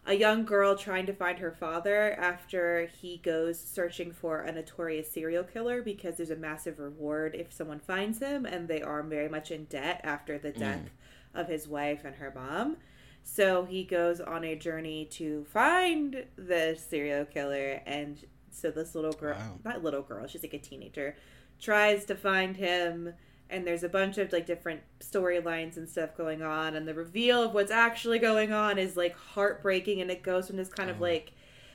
a 0.07 0.15
young 0.15 0.45
girl 0.45 0.77
trying 0.77 1.07
to 1.07 1.13
find 1.13 1.39
her 1.39 1.53
father 1.53 2.13
after 2.15 2.87
he 2.87 3.19
goes 3.19 3.61
searching 3.61 4.13
for 4.13 4.41
a 4.41 4.53
notorious 4.53 5.11
serial 5.13 5.45
killer 5.45 5.83
because 5.83 6.17
there's 6.17 6.31
a 6.31 6.37
massive 6.37 6.79
reward 6.81 7.35
if 7.37 7.53
someone 7.53 7.79
finds 7.81 8.19
him 8.19 8.45
and 8.47 8.69
they 8.69 8.83
are 8.83 9.03
very 9.03 9.29
much 9.29 9.51
in 9.53 9.65
debt 9.67 10.01
after 10.05 10.39
the 10.39 10.53
death 10.53 10.91
of 11.35 11.49
his 11.49 11.69
wife 11.69 12.05
and 12.05 12.17
her 12.17 12.33
mom. 12.35 12.79
So 13.23 13.65
he 13.65 13.85
goes 13.85 14.21
on 14.21 14.45
a 14.45 14.57
journey 14.57 15.05
to 15.13 15.45
find 15.45 16.25
the 16.37 16.77
serial 16.77 17.25
killer 17.25 17.81
and 17.87 18.25
so 18.53 18.71
this 18.71 18.95
little 18.95 19.13
girl, 19.13 19.37
Wow. 19.39 19.59
not 19.65 19.83
little 19.83 20.03
girl, 20.03 20.27
she's 20.27 20.43
like 20.43 20.55
a 20.55 20.59
teenager, 20.59 21.17
tries 21.61 22.05
to 22.07 22.15
find 22.15 22.57
him 22.57 23.15
and 23.51 23.67
there's 23.67 23.83
a 23.85 23.89
bunch 23.89 24.17
of 24.19 24.33
like 24.33 24.47
different 24.47 24.81
storylines 25.01 25.77
and 25.77 25.89
stuff 25.89 26.17
going 26.17 26.43
on 26.43 26.75
and 26.75 26.89
the 26.89 26.95
reveal 26.95 27.43
of 27.43 27.53
what's 27.55 27.71
actually 27.71 28.19
going 28.19 28.53
on 28.53 28.79
is 28.79 28.97
like 28.97 29.15
heartbreaking 29.15 30.01
and 30.01 30.11
it 30.11 30.23
goes 30.23 30.47
from 30.47 30.57
this 30.57 30.69
kind 30.71 30.89
of 30.91 31.01
like 31.01 31.33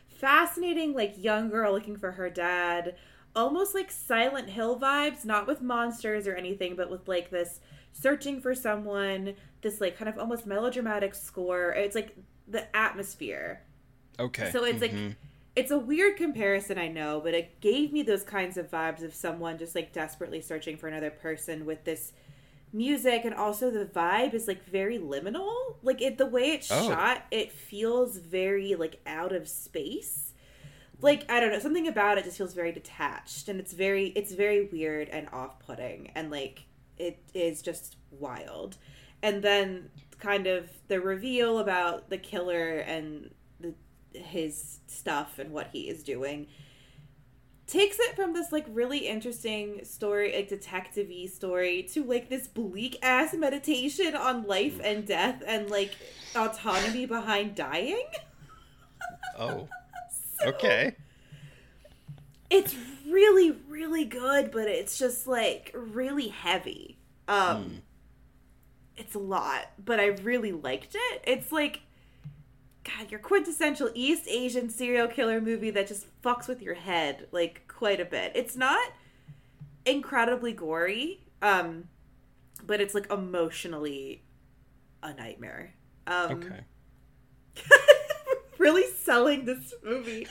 fascinating 0.07 0.93
like 0.93 1.13
young 1.17 1.49
girl 1.49 1.71
looking 1.71 1.95
for 1.95 2.11
her 2.13 2.29
dad 2.29 2.95
almost 3.35 3.75
like 3.75 3.91
silent 3.91 4.49
hill 4.49 4.79
vibes 4.79 5.23
not 5.23 5.45
with 5.45 5.61
monsters 5.61 6.25
or 6.27 6.33
anything 6.35 6.75
but 6.75 6.89
with 6.89 7.07
like 7.07 7.29
this 7.29 7.59
searching 7.93 8.41
for 8.41 8.55
someone 8.55 9.35
this 9.61 9.79
like 9.79 9.95
kind 9.97 10.09
of 10.09 10.17
almost 10.17 10.47
melodramatic 10.47 11.13
score 11.13 11.71
it's 11.73 11.95
like 11.95 12.15
the 12.47 12.75
atmosphere 12.75 13.61
Okay. 14.19 14.49
so 14.51 14.63
it's 14.63 14.79
Mhm. 14.79 14.81
like 14.81 15.15
it's 15.57 15.71
a 15.71 15.77
weird 15.79 16.17
comparison, 16.17 16.77
I 16.77 16.87
know, 16.87 17.19
but 17.19 17.33
it 17.33 17.59
gave 17.61 17.91
me 17.91 18.03
those 18.03 18.21
kinds 18.21 18.57
of 18.57 18.69
vibes 18.69 19.03
of 19.03 19.15
someone 19.15 19.57
just 19.57 19.73
like 19.73 19.91
desperately 19.91 20.39
searching 20.39 20.77
for 20.77 20.87
another 20.87 21.09
person 21.09 21.65
with 21.65 21.83
this 21.83 22.13
music 22.71 23.25
and 23.25 23.33
also 23.33 23.71
the 23.71 23.85
vibe 23.85 24.35
is 24.35 24.47
like 24.47 24.63
very 24.65 24.99
liminal. 24.99 25.75
Like 25.81 25.99
it 25.99 26.19
the 26.19 26.27
way 26.27 26.51
it's 26.51 26.71
Oh. 26.71 26.87
shot, 26.87 27.23
it 27.31 27.51
feels 27.51 28.17
very 28.17 28.75
like 28.75 28.99
out 29.07 29.33
of 29.33 29.47
space. 29.47 30.33
Like 31.01 31.29
I 31.31 31.39
don't 31.39 31.51
know, 31.51 31.57
something 31.57 31.87
about 31.87 32.19
it 32.19 32.25
just 32.25 32.37
feels 32.37 32.53
very 32.53 32.71
detached 32.71 33.49
and 33.49 33.59
it's 33.59 33.73
very 33.73 34.09
it's 34.09 34.33
very 34.33 34.65
weird 34.67 35.09
and 35.09 35.27
off-putting 35.33 36.11
and 36.13 36.29
like 36.29 36.65
it 36.99 37.17
is 37.33 37.63
just 37.63 37.95
wild. 38.11 38.77
And 39.23 39.41
then 39.41 39.89
kind 40.19 40.45
of 40.45 40.69
the 40.87 41.01
reveal 41.01 41.57
about 41.57 42.11
the 42.11 42.19
killer 42.19 42.77
and 42.77 43.31
his 44.17 44.79
stuff 44.87 45.39
and 45.39 45.51
what 45.51 45.67
he 45.71 45.89
is 45.89 46.03
doing 46.03 46.47
takes 47.67 47.99
it 47.99 48.15
from 48.15 48.33
this 48.33 48.51
like 48.53 48.65
really 48.69 48.99
interesting 48.99 49.83
story 49.83 50.33
like 50.33 50.47
detective-y 50.47 51.25
story 51.25 51.83
to 51.83 52.01
like 52.03 52.29
this 52.29 52.47
bleak 52.47 52.97
ass 53.01 53.33
meditation 53.33 54.15
on 54.15 54.47
life 54.47 54.79
and 54.83 55.05
death 55.05 55.43
and 55.45 55.69
like 55.69 55.91
autonomy 56.35 57.05
behind 57.05 57.55
dying 57.55 58.05
Oh. 59.39 59.67
Okay. 60.45 60.95
it's 62.49 62.75
really 63.07 63.51
really 63.67 64.05
good 64.05 64.51
but 64.51 64.67
it's 64.67 64.97
just 64.97 65.27
like 65.27 65.71
really 65.75 66.29
heavy 66.29 66.97
um 67.27 67.81
it's 68.95 69.15
a 69.15 69.19
lot 69.19 69.67
but 69.83 69.99
i 69.99 70.07
really 70.07 70.51
liked 70.51 70.95
it 70.95 71.21
it's 71.25 71.51
like 71.51 71.81
god 72.87 73.11
your 73.11 73.19
quintessential 73.19 73.89
east 73.93 74.27
asian 74.27 74.69
serial 74.69 75.07
killer 75.07 75.41
movie 75.41 75.69
that 75.69 75.87
just 75.87 76.05
fucks 76.21 76.47
with 76.47 76.61
your 76.61 76.73
head 76.75 77.27
like 77.31 77.67
quite 77.67 77.99
a 77.99 78.05
bit 78.05 78.31
it's 78.35 78.55
not 78.55 78.91
incredibly 79.85 80.53
gory 80.53 81.19
um 81.41 81.85
but 82.65 82.81
it's 82.81 82.93
like 82.95 83.11
emotionally 83.11 84.23
a 85.03 85.13
nightmare 85.13 85.73
um 86.07 86.31
Okay. 86.31 86.61
really 88.57 88.85
selling 89.03 89.45
this 89.45 89.73
movie. 89.83 90.27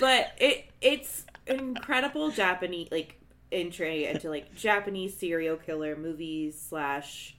But 0.00 0.32
it 0.38 0.66
it's 0.80 1.24
an 1.46 1.58
incredible 1.58 2.30
Japanese 2.30 2.88
like 2.90 3.20
entry 3.52 4.06
into 4.06 4.28
like 4.28 4.54
Japanese 4.54 5.16
serial 5.16 5.56
killer 5.56 5.96
movies 5.96 6.60
slash 6.68 7.36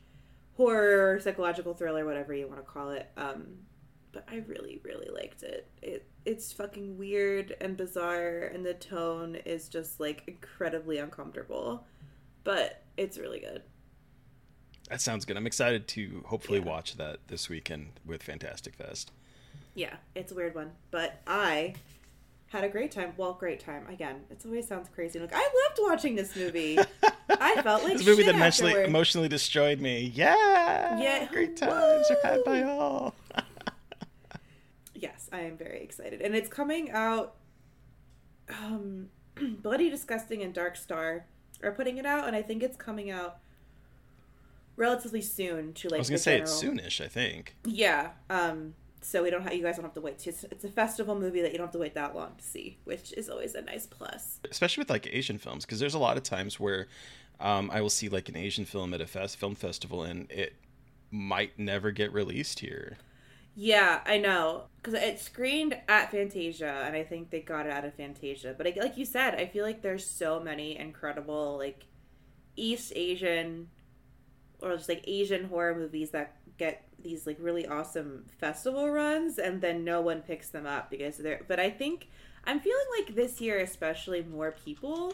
horror, 0.58 1.20
psychological 1.20 1.74
thriller, 1.74 2.06
whatever 2.06 2.34
you 2.34 2.48
want 2.48 2.60
to 2.60 2.66
call 2.66 2.92
it. 2.92 3.10
Um 3.18 3.60
but 4.16 4.24
I 4.32 4.38
really, 4.48 4.80
really 4.84 5.10
liked 5.14 5.44
it. 5.44 5.68
It 5.84 6.08
it's 6.24 6.52
fucking 6.54 6.98
weird 6.98 7.56
and 7.62 7.76
bizarre 7.78 8.50
and 8.54 8.66
the 8.66 8.74
tone 8.74 9.36
is 9.36 9.68
just 9.70 10.00
like 10.00 10.24
incredibly 10.26 10.98
uncomfortable. 10.98 11.86
But 12.46 12.82
it's 12.98 13.18
really 13.20 13.40
good. 13.42 13.62
That 14.90 15.02
sounds 15.02 15.26
good. 15.26 15.36
I'm 15.36 15.46
excited 15.48 15.88
to 15.90 16.24
hopefully 16.28 16.60
Yeah. 16.60 16.66
watch 16.66 16.96
that 16.96 17.28
this 17.28 17.50
weekend 17.50 18.00
with 18.06 18.24
Fantastic 18.24 18.76
Fest. 18.76 19.12
Yeah, 19.74 19.96
it's 20.16 20.32
a 20.32 20.36
weird 20.36 20.56
one, 20.56 20.72
but 20.92 21.20
I 21.28 21.76
had 22.48 22.64
a 22.64 22.70
great 22.70 22.92
time. 22.92 23.14
Well, 23.18 23.34
great 23.34 23.60
time. 23.60 23.86
Again, 23.90 24.22
it 24.30 24.42
always 24.46 24.68
sounds 24.68 24.88
crazy. 24.96 25.20
Like 25.20 25.34
I 25.34 25.40
loved 25.42 25.80
watching 25.82 26.16
this 26.16 26.36
movie. 26.38 26.80
I 27.30 27.62
felt 27.64 27.84
like 27.84 27.98
this 27.98 28.06
movie 28.06 28.24
that 28.24 28.36
emotionally, 28.36 28.84
emotionally 28.86 29.28
destroyed 29.28 29.82
me. 29.82 30.12
Yeah. 30.16 30.98
Yeah, 31.00 31.28
Great 31.32 31.58
times 31.58 32.10
are 32.10 32.18
had 32.24 32.44
by 32.46 32.64
all. 32.64 33.14
Yes, 35.06 35.30
I 35.32 35.42
am 35.42 35.58
very 35.58 35.82
excited, 35.82 36.22
and 36.22 36.36
it's 36.36 36.50
coming 36.50 36.92
out. 36.92 37.36
Um, 38.50 39.10
Bloody 39.62 39.90
Disgusting 39.90 40.42
and 40.42 40.54
Dark 40.54 40.76
Star 40.76 41.26
are 41.64 41.72
putting 41.72 41.98
it 41.98 42.06
out, 42.06 42.28
and 42.28 42.36
I 42.36 42.42
think 42.42 42.64
it's 42.64 42.78
coming 42.78 43.12
out 43.12 43.38
relatively 44.76 45.22
soon. 45.22 45.74
To 45.74 45.90
like 45.90 45.98
I 45.98 46.00
was 46.00 46.10
gonna 46.10 46.18
the 46.18 46.24
say 46.24 46.40
it's 46.40 46.64
soonish. 46.64 47.04
I 47.04 47.08
think. 47.08 47.56
Yeah. 47.66 48.12
Um. 48.30 48.76
So 49.02 49.22
we 49.22 49.30
don't 49.30 49.44
have 49.44 49.54
you 49.54 49.62
guys 49.62 49.76
don't 49.76 49.86
have 49.86 49.94
to 49.94 50.02
wait. 50.02 50.26
It's, 50.26 50.44
it's 50.46 50.64
a 50.64 50.70
festival 50.70 51.14
movie 51.14 51.42
that 51.42 51.52
you 51.52 51.60
don't 51.60 51.68
have 51.68 51.74
to 51.74 51.80
wait 51.80 51.94
that 51.94 52.16
long 52.16 52.34
to 52.38 52.44
see, 52.44 52.80
which 52.86 53.14
is 53.14 53.30
always 53.30 53.54
a 53.54 53.62
nice 53.62 53.86
plus. 53.86 54.40
especially 54.50 54.82
with 54.82 54.90
like 54.90 55.08
Asian 55.12 55.38
films, 55.38 55.64
because 55.64 55.80
there's 55.80 55.94
a 55.94 56.00
lot 56.00 56.18
of 56.18 56.24
times 56.24 56.60
where 56.60 56.88
um, 57.40 57.70
I 57.72 57.82
will 57.82 57.92
see 57.92 58.10
like 58.10 58.30
an 58.30 58.36
Asian 58.36 58.66
film 58.66 58.96
at 58.96 59.02
a 59.02 59.06
fest 59.06 59.38
film 59.38 59.54
festival, 59.54 60.02
and 60.02 60.32
it 60.32 60.56
might 61.12 61.60
never 61.60 61.92
get 61.92 62.12
released 62.12 62.62
here. 62.62 62.98
Yeah, 63.56 64.02
I 64.06 64.18
know 64.18 64.66
because 64.78 64.94
it 64.94 65.20
screened 65.20 65.78
at 65.88 66.12
Fantasia, 66.12 66.84
and 66.86 66.96
I 66.96 67.04
think 67.04 67.30
they 67.30 67.40
got 67.40 67.66
it 67.66 67.72
out 67.72 67.86
of 67.86 67.94
Fantasia. 67.96 68.54
But 68.58 68.68
I, 68.68 68.74
like 68.80 68.98
you 68.98 69.06
said, 69.06 69.36
I 69.36 69.46
feel 69.48 69.64
like 69.66 69.82
there's 69.82 70.06
so 70.06 70.40
many 70.40 70.78
incredible 70.78 71.58
like 71.58 71.86
East 72.56 72.92
Asian 72.96 73.70
or 74.62 74.76
just 74.76 74.90
like 74.90 75.04
Asian 75.08 75.46
horror 75.46 75.76
movies 75.76 76.12
that 76.12 76.38
get 76.58 76.88
these 77.02 77.28
like 77.28 77.38
really 77.40 77.68
awesome 77.68 78.26
festival 78.40 78.90
runs 78.90 79.38
and 79.38 79.62
then 79.62 79.84
no 79.84 80.02
one 80.02 80.22
picks 80.22 80.50
them 80.50 80.66
up 80.66 80.90
because 80.90 81.18
they're 81.18 81.42
but 81.48 81.60
I 81.60 81.70
think 81.70 82.08
I'm 82.46 82.60
feeling 82.60 82.86
like 82.98 83.16
this 83.16 83.42
year 83.42 83.60
especially 83.60 84.24
more 84.24 84.52
people 84.52 85.14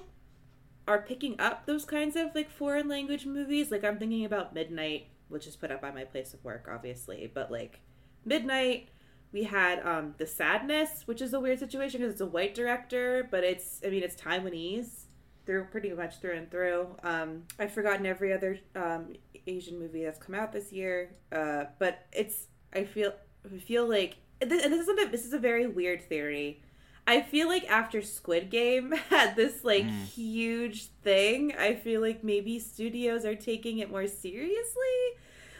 are 0.87 1.01
picking 1.01 1.39
up 1.39 1.65
those 1.65 1.85
kinds 1.85 2.15
of 2.15 2.35
like 2.35 2.49
foreign 2.49 2.87
language 2.87 3.25
movies. 3.25 3.71
Like 3.71 3.83
I'm 3.83 3.97
thinking 3.99 4.25
about 4.25 4.53
Midnight, 4.53 5.07
which 5.29 5.47
is 5.47 5.55
put 5.55 5.71
up 5.71 5.81
by 5.81 5.91
my 5.91 6.03
place 6.05 6.33
of 6.33 6.43
work, 6.43 6.67
obviously, 6.71 7.29
but 7.33 7.51
like 7.51 7.81
Midnight. 8.25 8.89
We 9.31 9.43
had 9.43 9.79
um, 9.85 10.15
The 10.17 10.25
Sadness, 10.25 11.03
which 11.05 11.21
is 11.21 11.33
a 11.33 11.39
weird 11.39 11.59
situation 11.59 12.01
because 12.01 12.13
it's 12.13 12.21
a 12.21 12.25
white 12.25 12.53
director, 12.53 13.27
but 13.31 13.43
it's, 13.43 13.79
I 13.85 13.89
mean, 13.89 14.03
it's 14.03 14.15
Taiwanese 14.15 15.05
through 15.45 15.65
pretty 15.65 15.91
much 15.93 16.19
through 16.19 16.35
and 16.35 16.51
through. 16.51 16.87
Um, 17.03 17.43
I've 17.57 17.71
forgotten 17.71 18.05
every 18.05 18.33
other 18.33 18.59
um, 18.75 19.13
Asian 19.47 19.79
movie 19.79 20.03
that's 20.03 20.19
come 20.19 20.35
out 20.35 20.51
this 20.51 20.71
year, 20.73 21.15
uh, 21.31 21.65
but 21.79 22.05
it's, 22.11 22.47
I 22.73 22.83
feel, 22.83 23.13
I 23.45 23.57
feel 23.57 23.87
like, 23.87 24.17
and 24.41 24.51
this 24.51 24.63
is 24.65 24.89
a, 24.89 25.09
this 25.09 25.25
is 25.25 25.33
a 25.33 25.39
very 25.39 25.67
weird 25.67 26.01
theory. 26.01 26.61
I 27.07 27.21
feel 27.21 27.47
like 27.47 27.69
after 27.69 28.01
Squid 28.01 28.49
Game 28.49 28.91
had 29.09 29.35
this 29.35 29.63
like 29.63 29.85
huge 29.85 30.87
thing, 31.03 31.53
I 31.57 31.75
feel 31.75 32.01
like 32.01 32.23
maybe 32.23 32.59
studios 32.59 33.25
are 33.25 33.35
taking 33.35 33.79
it 33.79 33.89
more 33.89 34.07
seriously 34.07 34.81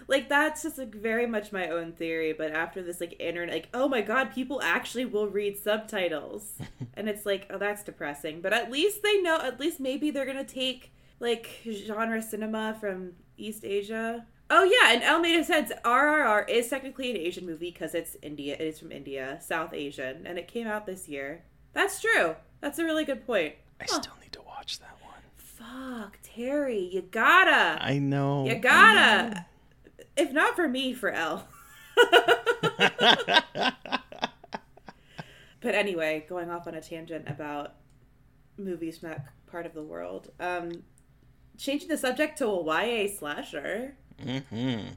like 0.08 0.30
that's 0.30 0.64
just 0.64 0.78
like 0.78 0.94
very 0.94 1.26
much 1.26 1.52
my 1.52 1.70
own 1.70 1.92
theory 1.94 2.34
but 2.34 2.52
after 2.52 2.82
this 2.82 3.00
like 3.00 3.16
internet 3.20 3.54
like 3.54 3.70
oh 3.74 3.88
my 3.88 4.02
god 4.02 4.34
people 4.34 4.62
actually 4.62 5.06
will 5.06 5.28
read 5.28 5.58
subtitles. 5.58 6.54
And 6.94 7.08
it's 7.08 7.26
like 7.26 7.48
oh 7.50 7.58
that's 7.58 7.84
depressing. 7.84 8.42
But 8.42 8.54
at 8.54 8.70
least 8.70 9.02
they 9.02 9.22
know 9.22 9.40
at 9.40 9.60
least 9.60 9.80
maybe 9.80 10.12
they're 10.12 10.26
gonna 10.26 10.44
take 10.44 10.92
like 11.20 11.62
genre 11.66 12.22
cinema 12.22 12.78
from 12.80 13.14
east 13.38 13.64
asia. 13.64 14.26
Oh 14.50 14.64
yeah 14.64 14.94
and 14.94 15.04
Almeida 15.04 15.44
says 15.46 15.72
rrr 15.86 16.50
is 16.50 16.68
technically 16.70 17.10
an 17.12 17.18
asian 17.18 17.46
movie 17.46 17.72
because 17.72 17.96
it's 17.96 18.18
india 18.22 18.56
it 18.56 18.62
is 18.62 18.80
from 18.80 18.92
india 18.92 19.40
south 19.42 19.74
asian 19.74 20.28
and 20.28 20.38
it 20.38 20.48
came 20.48 20.68
out 20.68 20.86
this 20.86 21.08
year. 21.08 21.44
That's 21.74 22.02
true. 22.02 22.36
That's 22.60 22.78
a 22.80 22.84
really 22.84 23.06
good 23.06 23.26
point. 23.26 23.56
I 23.80 23.86
still 23.86 24.14
need 24.22 24.34
to 24.34 24.42
watch 24.42 24.80
that 24.80 24.98
one. 25.02 25.22
fuck 25.38 26.18
terry 26.22 26.80
you 26.94 27.02
gotta. 27.04 27.82
I 27.84 27.98
know. 28.00 28.46
you 28.46 28.56
gotta. 28.56 29.46
If 30.22 30.32
not 30.32 30.56
for 30.56 30.68
me, 30.68 30.94
for 30.94 31.10
L. 31.10 31.48
but 31.98 33.74
anyway, 35.64 36.26
going 36.30 36.52
off 36.52 36.68
on 36.68 36.76
a 36.76 36.82
tangent 36.82 37.28
about 37.28 37.74
movies 38.56 39.00
from 39.00 39.10
that 39.10 39.26
part 39.48 39.66
of 39.66 39.74
the 39.74 39.82
world. 39.82 40.30
Um, 40.40 40.84
changing 41.58 41.90
the 41.90 41.98
subject 41.98 42.38
to 42.38 42.48
a 42.48 42.64
YA 42.64 43.10
slasher. 43.18 43.96
hmm 44.24 44.90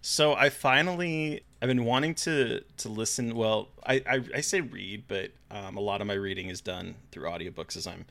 So 0.00 0.34
I 0.34 0.48
finally 0.48 1.42
I've 1.60 1.68
been 1.68 1.84
wanting 1.84 2.14
to 2.14 2.60
to 2.76 2.88
listen. 2.88 3.34
Well, 3.34 3.68
I 3.84 3.94
I, 4.08 4.20
I 4.36 4.40
say 4.42 4.60
read, 4.60 5.04
but 5.08 5.32
um, 5.50 5.76
a 5.76 5.80
lot 5.80 6.00
of 6.00 6.06
my 6.06 6.14
reading 6.14 6.50
is 6.50 6.60
done 6.60 6.94
through 7.10 7.28
audiobooks 7.28 7.76
as 7.76 7.88
I'm 7.88 8.04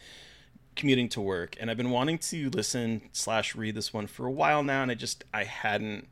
commuting 0.75 1.07
to 1.09 1.21
work, 1.21 1.55
and 1.61 1.71
I've 1.71 1.77
been 1.77 1.91
wanting 1.91 2.17
to 2.17 2.49
listen 2.49 3.03
slash 3.13 3.55
read 3.55 3.75
this 3.75 3.93
one 3.93 4.07
for 4.07 4.25
a 4.25 4.31
while 4.31 4.63
now, 4.63 4.81
and 4.81 4.91
I 4.91 4.95
just 4.95 5.23
I 5.33 5.45
hadn't 5.45 6.09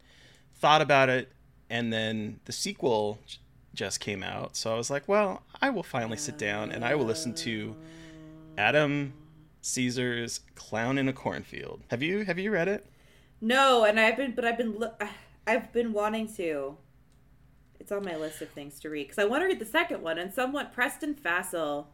thought 0.59 0.81
about 0.81 1.09
it, 1.09 1.31
and 1.69 1.91
then 1.91 2.39
the 2.45 2.51
sequel 2.51 3.19
just 3.73 3.99
came 3.99 4.23
out, 4.23 4.55
so 4.55 4.73
I 4.73 4.77
was 4.77 4.89
like, 4.89 5.07
well, 5.07 5.43
I 5.61 5.69
will 5.69 5.83
finally 5.83 6.17
sit 6.17 6.37
down 6.37 6.71
and 6.71 6.83
I 6.83 6.95
will 6.95 7.05
listen 7.05 7.33
to 7.35 7.75
Adam 8.57 9.13
Cesare's 9.61 10.41
Clown 10.55 10.97
in 10.97 11.07
a 11.07 11.13
Cornfield. 11.13 11.81
Have 11.89 12.01
you 12.03 12.25
have 12.25 12.39
you 12.39 12.51
read 12.51 12.67
it? 12.67 12.85
No, 13.41 13.85
and 13.85 13.99
I've 13.99 14.17
been, 14.17 14.33
but 14.33 14.43
I've 14.43 14.57
been, 14.57 14.83
uh, 14.83 15.07
I've 15.47 15.71
been 15.71 15.93
wanting 15.93 16.27
to. 16.35 16.77
It's 17.79 17.91
on 17.91 18.03
my 18.03 18.17
list 18.17 18.41
of 18.41 18.49
things 18.49 18.79
to 18.81 18.89
read 18.89 19.07
because 19.07 19.19
I 19.19 19.25
want 19.25 19.41
to 19.41 19.45
read 19.45 19.59
the 19.59 19.65
second 19.65 20.01
one. 20.01 20.17
And 20.17 20.33
somewhat 20.33 20.73
Preston 20.73 21.15
Fassel, 21.15 21.85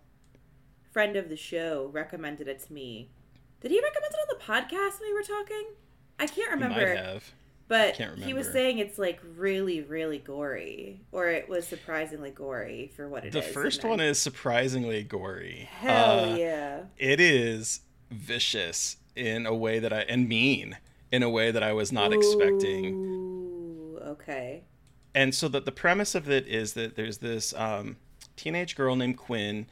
friend 0.92 1.16
of 1.16 1.30
the 1.30 1.36
show, 1.36 1.90
recommended 1.94 2.48
it 2.48 2.60
to 2.66 2.74
me. 2.74 3.12
Did 3.62 3.72
he 3.72 3.80
recommend 3.80 4.12
it 4.12 4.20
on 4.20 4.38
the 4.38 4.44
podcast 4.44 5.00
when 5.00 5.10
we 5.10 5.14
were 5.14 5.22
talking? 5.22 5.68
I 6.20 6.26
can't 6.26 6.52
remember. 6.52 6.96
might 6.96 6.98
have. 6.98 7.34
But 7.68 7.96
he 7.96 8.34
was 8.34 8.52
saying 8.52 8.78
it's 8.78 9.00
like 9.00 9.20
really, 9.36 9.82
really 9.82 10.20
gory, 10.20 11.02
or 11.12 11.30
it 11.30 11.50
was 11.50 11.66
surprisingly 11.68 12.30
gory 12.30 12.92
for 12.96 13.08
what 13.10 13.26
it 13.26 13.32
The 13.32 13.40
is. 13.44 13.54
first 13.54 13.84
one 13.84 14.00
is 14.00 14.20
surprisingly 14.20 15.02
gory. 15.04 15.68
hell 15.72 16.34
Uh, 16.34 16.36
yeah. 16.36 16.84
It 16.98 17.20
is 17.20 17.82
vicious 18.12 18.98
in 19.16 19.46
a 19.48 19.56
way 19.56 19.80
that 19.80 19.92
I 19.92 20.02
and 20.02 20.30
mean 20.30 20.78
in 21.12 21.24
a 21.24 21.30
way 21.30 21.50
that 21.50 21.64
I 21.64 21.74
was 21.74 21.92
not 21.92 22.14
expecting. 22.14 23.98
Okay. 24.02 24.64
And 25.16 25.34
so 25.34 25.48
that 25.48 25.66
the 25.66 25.72
premise 25.72 26.14
of 26.14 26.30
it 26.30 26.48
is 26.48 26.74
that 26.74 26.96
there's 26.96 27.18
this 27.20 27.54
um, 27.56 27.96
teenage 28.36 28.76
girl 28.76 28.96
named 28.96 29.18
Quinn, 29.18 29.66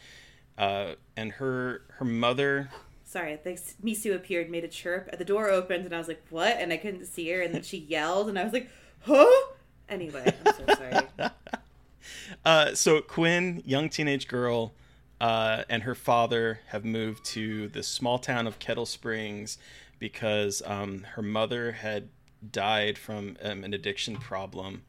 uh, 0.58 0.93
and 1.17 1.34
her 1.34 1.84
her 1.97 2.06
mother. 2.06 2.69
Sorry, 3.13 3.38
think 3.38 3.60
Misu 3.84 4.15
appeared, 4.15 4.49
made 4.49 4.63
a 4.63 4.67
chirp, 4.67 5.15
the 5.19 5.23
door 5.23 5.47
opened, 5.47 5.86
and 5.86 5.93
I 5.93 5.99
was 5.99 6.08
like, 6.08 6.23
"What?" 6.32 6.58
And 6.58 6.73
I 6.73 6.78
couldn't 6.78 7.06
see 7.06 7.30
her, 7.30 7.43
and 7.43 7.54
then 7.54 7.62
she 7.62 7.78
yelled, 7.78 8.28
and 8.28 8.39
I 8.39 8.43
was 8.43 8.52
like, 8.52 8.71
"Huh?" 9.02 9.54
Anyway, 9.88 10.34
I'm 10.43 10.54
so 10.54 10.73
sorry. 10.73 11.08
Uh, 12.43 12.76
so 12.76 12.99
Quinn, 13.02 13.62
young 13.65 13.88
teenage 13.88 14.28
girl, 14.28 14.73
uh, 15.21 15.63
and 15.69 15.84
her 15.84 15.95
father 15.95 16.60
have 16.67 16.84
moved 16.84 17.23
to 17.23 17.69
the 17.69 17.82
small 17.82 18.19
town 18.19 18.45
of 18.45 18.60
Kettle 18.60 18.86
Springs 18.86 19.58
because 19.99 20.62
um, 20.65 21.06
her 21.13 21.21
mother 21.21 21.71
had 21.71 22.10
died 22.52 22.97
from 22.97 23.38
um, 23.41 23.63
an 23.63 23.73
addiction 23.73 24.17
problem, 24.17 24.84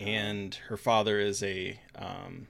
and 0.00 0.54
her 0.68 0.76
father 0.76 1.20
is 1.20 1.42
a 1.42 1.78
um, 1.94 2.48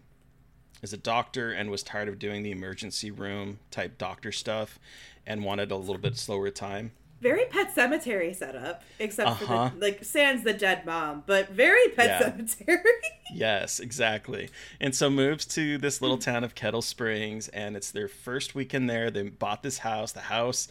is 0.82 0.92
a 0.92 0.96
doctor 0.96 1.52
and 1.52 1.70
was 1.70 1.82
tired 1.82 2.08
of 2.08 2.18
doing 2.18 2.42
the 2.42 2.50
emergency 2.50 3.10
room 3.10 3.58
type 3.70 3.98
doctor 3.98 4.32
stuff, 4.32 4.78
and 5.26 5.44
wanted 5.44 5.70
a 5.70 5.76
little 5.76 5.98
bit 5.98 6.16
slower 6.16 6.50
time. 6.50 6.92
Very 7.20 7.44
pet 7.44 7.70
cemetery 7.74 8.32
setup, 8.32 8.82
except 8.98 9.28
Uh-huh. 9.28 9.68
for 9.68 9.74
the 9.76 9.80
like 9.86 10.02
sans 10.04 10.42
the 10.42 10.54
dead 10.54 10.86
mom, 10.86 11.22
but 11.26 11.50
very 11.50 11.88
pet 11.88 12.06
Yeah. 12.08 12.20
cemetery. 12.30 12.78
Yes, 13.32 13.78
exactly. 13.78 14.48
And 14.80 14.92
so 14.92 15.08
moves 15.08 15.46
to 15.46 15.78
this 15.78 16.00
little 16.02 16.18
town 16.18 16.42
of 16.42 16.56
Kettle 16.56 16.82
Springs, 16.82 17.46
and 17.48 17.76
it's 17.76 17.92
their 17.92 18.08
first 18.08 18.56
weekend 18.56 18.90
there. 18.90 19.08
They 19.08 19.22
bought 19.22 19.62
this 19.62 19.78
house. 19.78 20.10
The 20.10 20.20
house 20.22 20.66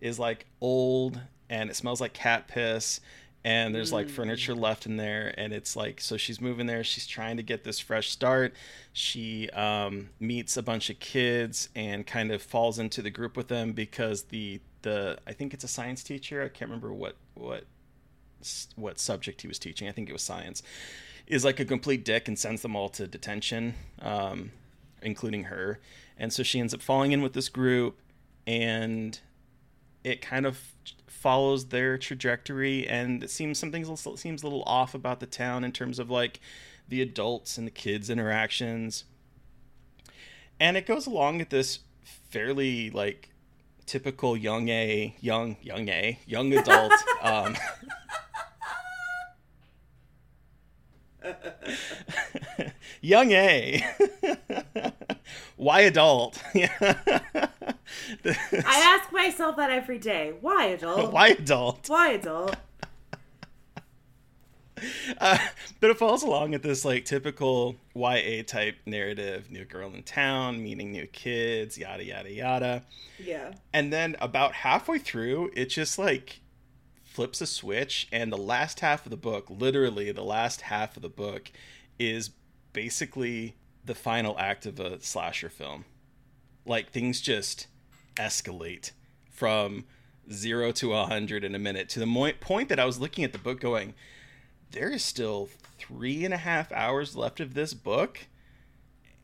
is 0.00 0.18
like 0.18 0.46
old, 0.60 1.20
and 1.50 1.70
it 1.70 1.74
smells 1.74 2.00
like 2.00 2.12
cat 2.12 2.46
piss. 2.46 3.00
And 3.44 3.74
there's 3.74 3.92
like 3.92 4.08
furniture 4.08 4.54
left 4.54 4.86
in 4.86 4.96
there, 4.96 5.34
and 5.36 5.52
it's 5.52 5.76
like 5.76 6.00
so 6.00 6.16
she's 6.16 6.40
moving 6.40 6.66
there. 6.66 6.82
She's 6.82 7.06
trying 7.06 7.36
to 7.36 7.42
get 7.42 7.62
this 7.62 7.78
fresh 7.78 8.10
start. 8.10 8.54
She 8.94 9.50
um, 9.50 10.08
meets 10.18 10.56
a 10.56 10.62
bunch 10.62 10.88
of 10.88 10.98
kids 10.98 11.68
and 11.74 12.06
kind 12.06 12.30
of 12.30 12.40
falls 12.40 12.78
into 12.78 13.02
the 13.02 13.10
group 13.10 13.36
with 13.36 13.48
them 13.48 13.72
because 13.72 14.24
the 14.24 14.60
the 14.80 15.18
I 15.26 15.34
think 15.34 15.52
it's 15.52 15.64
a 15.64 15.68
science 15.68 16.02
teacher. 16.02 16.42
I 16.42 16.48
can't 16.48 16.70
remember 16.70 16.90
what 16.92 17.16
what 17.34 17.64
what 18.76 18.98
subject 18.98 19.42
he 19.42 19.48
was 19.48 19.58
teaching. 19.58 19.88
I 19.88 19.92
think 19.92 20.08
it 20.08 20.12
was 20.12 20.22
science. 20.22 20.62
Is 21.26 21.44
like 21.44 21.60
a 21.60 21.64
complete 21.64 22.04
dick 22.04 22.28
and 22.28 22.38
sends 22.38 22.62
them 22.62 22.74
all 22.74 22.88
to 22.90 23.06
detention, 23.06 23.74
um, 24.00 24.52
including 25.02 25.44
her. 25.44 25.80
And 26.18 26.32
so 26.32 26.42
she 26.42 26.60
ends 26.60 26.72
up 26.72 26.82
falling 26.82 27.12
in 27.12 27.22
with 27.22 27.32
this 27.32 27.48
group, 27.48 27.98
and 28.46 29.18
it 30.04 30.20
kind 30.20 30.46
of 30.46 30.74
follows 31.24 31.68
their 31.68 31.96
trajectory. 31.96 32.86
And 32.86 33.24
it 33.24 33.30
seems 33.30 33.58
something 33.58 33.82
seems 34.16 34.42
a 34.42 34.46
little 34.46 34.62
off 34.66 34.94
about 34.94 35.20
the 35.20 35.26
town 35.26 35.64
in 35.64 35.72
terms 35.72 35.98
of 35.98 36.10
like 36.10 36.38
the 36.86 37.00
adults 37.00 37.56
and 37.56 37.66
the 37.66 37.70
kids 37.70 38.10
interactions. 38.10 39.04
And 40.60 40.76
it 40.76 40.84
goes 40.84 41.06
along 41.06 41.40
at 41.40 41.48
this 41.48 41.78
fairly 42.02 42.90
like 42.90 43.30
typical 43.86 44.36
young 44.36 44.68
a 44.68 45.16
young 45.20 45.56
young 45.62 45.88
a 45.88 46.18
young 46.26 46.52
adult 46.52 46.92
um 47.22 47.56
young 53.00 53.30
a 53.32 53.84
why 55.56 55.80
adult 55.80 56.42
I 56.54 56.68
ask 58.64 59.12
myself 59.12 59.56
that 59.56 59.70
every 59.70 59.98
day. 59.98 60.34
Why 60.40 60.66
adult? 60.66 61.12
why 61.12 61.28
adult 61.28 61.88
Why 61.88 62.12
adult? 62.12 62.56
uh, 65.18 65.38
but 65.80 65.90
it 65.90 65.96
falls 65.98 66.22
along 66.22 66.52
at 66.54 66.62
this 66.62 66.84
like 66.84 67.04
typical 67.04 67.76
YA 67.94 68.42
type 68.46 68.76
narrative 68.86 69.50
new 69.50 69.64
girl 69.64 69.94
in 69.94 70.02
town 70.02 70.62
meeting 70.62 70.90
new 70.90 71.06
kids 71.06 71.78
yada 71.78 72.04
yada 72.04 72.30
yada 72.32 72.82
Yeah. 73.18 73.52
and 73.72 73.92
then 73.92 74.16
about 74.20 74.52
halfway 74.52 74.98
through 74.98 75.52
it 75.54 75.66
just 75.66 75.98
like 75.98 76.40
flips 77.14 77.40
a 77.40 77.46
switch 77.46 78.08
and 78.12 78.32
the 78.32 78.36
last 78.36 78.80
half 78.80 79.06
of 79.06 79.10
the 79.10 79.16
book 79.16 79.46
literally 79.48 80.10
the 80.12 80.24
last 80.24 80.62
half 80.62 80.96
of 80.96 81.02
the 81.02 81.08
book 81.08 81.50
is 81.98 82.30
basically 82.72 83.54
the 83.84 83.94
final 83.94 84.38
act 84.38 84.66
of 84.66 84.80
a 84.80 85.00
slasher 85.00 85.48
film 85.48 85.84
like 86.66 86.90
things 86.90 87.20
just 87.20 87.66
escalate 88.16 88.90
from 89.30 89.84
zero 90.32 90.72
to 90.72 90.92
a 90.92 91.06
hundred 91.06 91.44
in 91.44 91.54
a 91.54 91.58
minute 91.58 91.88
to 91.88 92.00
the 92.00 92.06
mo- 92.06 92.32
point 92.40 92.68
that 92.68 92.80
i 92.80 92.84
was 92.84 92.98
looking 92.98 93.24
at 93.24 93.32
the 93.32 93.38
book 93.38 93.60
going 93.60 93.94
there 94.72 94.90
is 94.90 95.04
still 95.04 95.48
three 95.78 96.24
and 96.24 96.34
a 96.34 96.38
half 96.38 96.72
hours 96.72 97.16
left 97.16 97.40
of 97.40 97.54
this 97.54 97.74
book. 97.74 98.20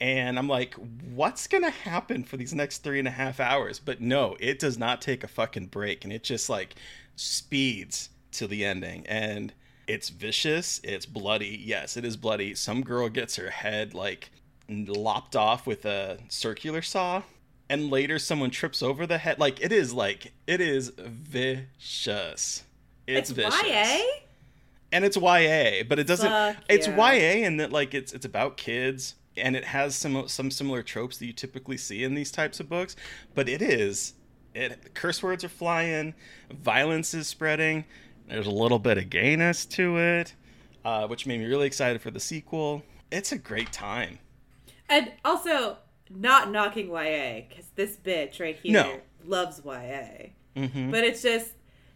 And 0.00 0.38
I'm 0.38 0.48
like, 0.48 0.74
what's 1.14 1.46
going 1.46 1.64
to 1.64 1.70
happen 1.70 2.24
for 2.24 2.38
these 2.38 2.54
next 2.54 2.78
three 2.78 2.98
and 2.98 3.08
a 3.08 3.12
half 3.12 3.38
hours? 3.38 3.78
But 3.78 4.00
no, 4.00 4.36
it 4.40 4.58
does 4.58 4.78
not 4.78 5.02
take 5.02 5.22
a 5.22 5.28
fucking 5.28 5.66
break. 5.66 6.04
And 6.04 6.12
it 6.12 6.22
just 6.22 6.48
like 6.48 6.74
speeds 7.16 8.10
to 8.32 8.46
the 8.46 8.64
ending. 8.64 9.06
And 9.06 9.52
it's 9.86 10.08
vicious. 10.08 10.80
It's 10.84 11.06
bloody. 11.06 11.60
Yes, 11.64 11.96
it 11.96 12.04
is 12.04 12.16
bloody. 12.16 12.54
Some 12.54 12.82
girl 12.82 13.08
gets 13.08 13.36
her 13.36 13.50
head 13.50 13.94
like 13.94 14.30
lopped 14.68 15.34
off 15.36 15.66
with 15.66 15.84
a 15.84 16.18
circular 16.28 16.82
saw. 16.82 17.22
And 17.68 17.90
later 17.90 18.18
someone 18.18 18.50
trips 18.50 18.82
over 18.82 19.06
the 19.06 19.18
head. 19.18 19.38
Like, 19.38 19.60
it 19.60 19.70
is 19.70 19.92
like, 19.92 20.32
it 20.46 20.60
is 20.60 20.90
vicious. 20.98 22.64
It's, 23.06 23.30
It's 23.30 23.30
vicious 23.30 23.62
YA? 23.62 24.00
and 24.92 25.04
it's 25.04 25.16
YA, 25.16 25.84
but 25.88 25.98
it 25.98 26.06
doesn't. 26.06 26.28
Fuck 26.28 26.56
it's 26.68 26.86
yeah. 26.88 27.12
YA 27.12 27.46
in 27.46 27.56
that 27.58 27.72
like 27.72 27.94
it's 27.94 28.12
it's 28.12 28.24
about 28.26 28.56
kids, 28.56 29.14
and 29.36 29.56
it 29.56 29.64
has 29.64 29.94
some 29.94 30.28
some 30.28 30.50
similar 30.50 30.82
tropes 30.82 31.18
that 31.18 31.26
you 31.26 31.32
typically 31.32 31.76
see 31.76 32.02
in 32.04 32.14
these 32.14 32.30
types 32.30 32.60
of 32.60 32.68
books. 32.68 32.96
But 33.34 33.48
it 33.48 33.62
is 33.62 34.14
it 34.54 34.94
curse 34.94 35.22
words 35.22 35.44
are 35.44 35.48
flying, 35.48 36.14
violence 36.50 37.14
is 37.14 37.28
spreading. 37.28 37.84
There's 38.28 38.46
a 38.46 38.50
little 38.50 38.78
bit 38.78 38.96
of 38.98 39.10
gayness 39.10 39.66
to 39.66 39.96
it, 39.98 40.34
uh, 40.84 41.06
which 41.08 41.26
made 41.26 41.40
me 41.40 41.46
really 41.46 41.66
excited 41.66 42.00
for 42.00 42.10
the 42.10 42.20
sequel. 42.20 42.82
It's 43.10 43.32
a 43.32 43.38
great 43.38 43.72
time. 43.72 44.18
And 44.88 45.12
also, 45.24 45.78
not 46.08 46.50
knocking 46.50 46.88
YA, 46.88 47.42
because 47.48 47.66
this 47.76 47.96
bitch 47.96 48.40
right 48.40 48.56
here 48.56 48.72
No. 48.72 49.00
loves 49.24 49.60
YA. 49.64 50.30
hmm 50.56 50.90
But 50.90 51.04
it's 51.04 51.22
just, 51.22 51.50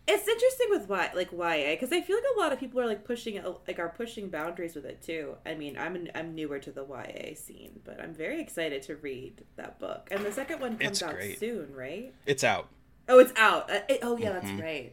it's 0.07 0.29
interesting 0.29 0.67
with 0.71 0.89
y, 0.89 1.11
like 1.15 1.33
YA, 1.33 1.73
because 1.73 1.91
I 1.93 2.01
feel 2.03 2.17
like 2.17 2.25
a 2.37 2.39
lot 2.39 2.53
of 2.53 2.61
people 2.61 2.81
are 2.81 2.87
like 2.87 3.05
pushing, 3.05 3.43
like 3.67 3.79
are 3.79 3.89
pushing 3.89 4.29
boundaries 4.29 4.75
with 4.75 4.85
it 4.85 5.01
too. 5.03 5.37
I 5.47 5.55
mean, 5.55 5.79
I'm 5.79 6.09
I'm 6.15 6.35
newer 6.35 6.59
to 6.59 6.71
the 6.71 6.85
YA 6.85 7.35
scene, 7.35 7.81
but 7.85 8.01
I'm 8.01 8.13
very 8.15 8.41
excited 8.41 8.83
to 8.83 8.97
read 8.97 9.45
that 9.57 9.79
book. 9.79 10.09
And 10.11 10.25
the 10.25 10.33
second 10.33 10.61
one 10.61 10.77
comes 10.77 10.91
It's 10.91 11.03
out 11.03 11.15
great. 11.15 11.39
soon, 11.41 11.75
right? 11.75 12.13
It's 12.27 12.45
out. 12.45 12.69
Oh, 13.09 13.19
it's 13.19 13.33
out. 13.37 13.71
Uh, 13.71 13.81
it- 13.89 14.01
oh 14.03 14.17
yeah, 14.17 14.33
that's 14.33 14.47
Mhm. 14.47 14.63
right. 14.63 14.93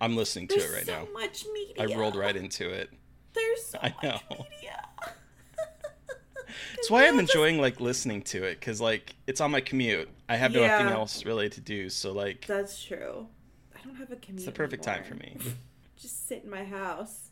I'm 0.00 0.16
listening 0.16 0.46
to 0.48 0.54
it 0.56 0.72
right 0.72 0.86
so 0.86 0.92
now. 0.92 1.08
much 1.12 1.44
media. 1.52 1.74
I 1.80 1.86
rolled 1.98 2.14
right 2.14 2.36
into 2.36 2.70
it. 2.70 2.90
There's 3.32 3.64
so 3.66 3.78
I 3.82 3.88
much 3.88 4.02
know. 4.04 4.20
media. 4.30 4.84
That's 6.76 6.88
why 6.90 7.06
I'm 7.08 7.18
enjoying 7.18 7.60
like 7.60 7.80
listening 7.80 8.22
to 8.22 8.44
it 8.44 8.60
because 8.60 8.80
like 8.80 9.16
it's 9.26 9.40
on 9.40 9.50
my 9.50 9.60
commute. 9.60 10.08
I 10.28 10.36
have 10.36 10.54
Yeah. 10.54 10.68
nothing 10.68 10.88
else 10.92 11.24
really 11.24 11.48
to 11.50 11.60
do, 11.60 11.88
so 11.90 12.12
like 12.12 12.46
That's 12.46 12.82
true. 12.84 13.26
I 13.88 13.90
don't 13.92 14.00
have 14.00 14.12
a 14.12 14.16
commute. 14.16 14.40
it's 14.40 14.44
the 14.46 14.52
perfect 14.52 14.82
time 14.84 15.02
for 15.04 15.14
me. 15.14 15.36
Just 15.96 16.28
sit 16.28 16.44
in 16.44 16.50
my 16.50 16.64
house. 16.64 17.30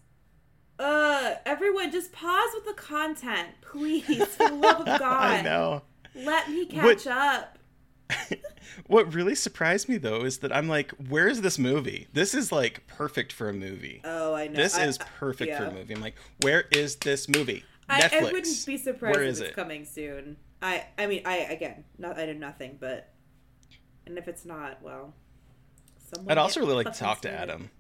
Uh, 0.79 1.35
everyone, 1.47 1.91
just 1.93 2.13
pause 2.13 2.49
with 2.55 2.67
the 2.67 2.73
content, 2.75 3.49
please. 3.63 4.27
For 4.27 4.49
the 4.49 4.55
love 4.55 4.81
of 4.81 4.87
God, 4.99 5.03
I 5.03 5.41
know. 5.43 5.83
let 6.15 6.51
me 6.51 6.67
What- 6.73 6.99
catch 7.03 7.07
up. 7.07 7.59
What 8.89 9.15
really 9.15 9.35
surprised 9.37 9.89
me 9.89 9.97
though 9.97 10.25
is 10.25 10.39
that 10.39 10.55
I'm 10.55 10.69
like, 10.69 10.91
where 11.09 11.29
is 11.29 11.41
this 11.41 11.59
movie? 11.59 12.09
This 12.13 12.35
is 12.35 12.51
like 12.53 12.87
perfect 12.89 13.33
for 13.33 13.49
a 13.49 13.53
movie. 13.53 14.01
Oh, 14.05 14.35
I 14.35 14.49
know. 14.49 14.55
This 14.55 14.77
I- 14.77 14.85
is 14.85 14.99
perfect 14.99 15.57
for 15.57 15.65
a 15.65 15.73
movie. 15.73 15.95
I'm 15.95 16.01
like, 16.01 16.17
where 16.43 16.65
is 16.73 16.97
this 16.97 17.29
movie? 17.29 17.65
I, 17.89 18.03
Netflix. 18.03 18.13
I 18.13 18.23
wouldn't 18.33 18.67
be 18.67 18.77
surprised 18.77 19.17
Where 19.17 19.25
if 19.25 19.31
it's 19.31 19.41
it? 19.41 19.55
coming 19.55 19.85
soon. 19.85 20.37
I, 20.61 20.85
I 20.99 21.07
mean, 21.07 21.23
I 21.25 21.37
again, 21.39 21.85
not 21.99 22.19
I 22.19 22.27
know 22.27 22.33
nothing, 22.35 22.77
but 22.81 23.13
and 24.07 24.19
if 24.19 24.27
it's 24.29 24.45
not, 24.45 24.83
well, 24.83 25.15
someone. 26.15 26.31
I'd 26.33 26.39
also 26.39 26.61
really 26.61 26.75
like 26.85 26.93
to 26.93 26.99
talk 26.99 27.21
to. 27.23 27.31
Adam. 27.31 27.71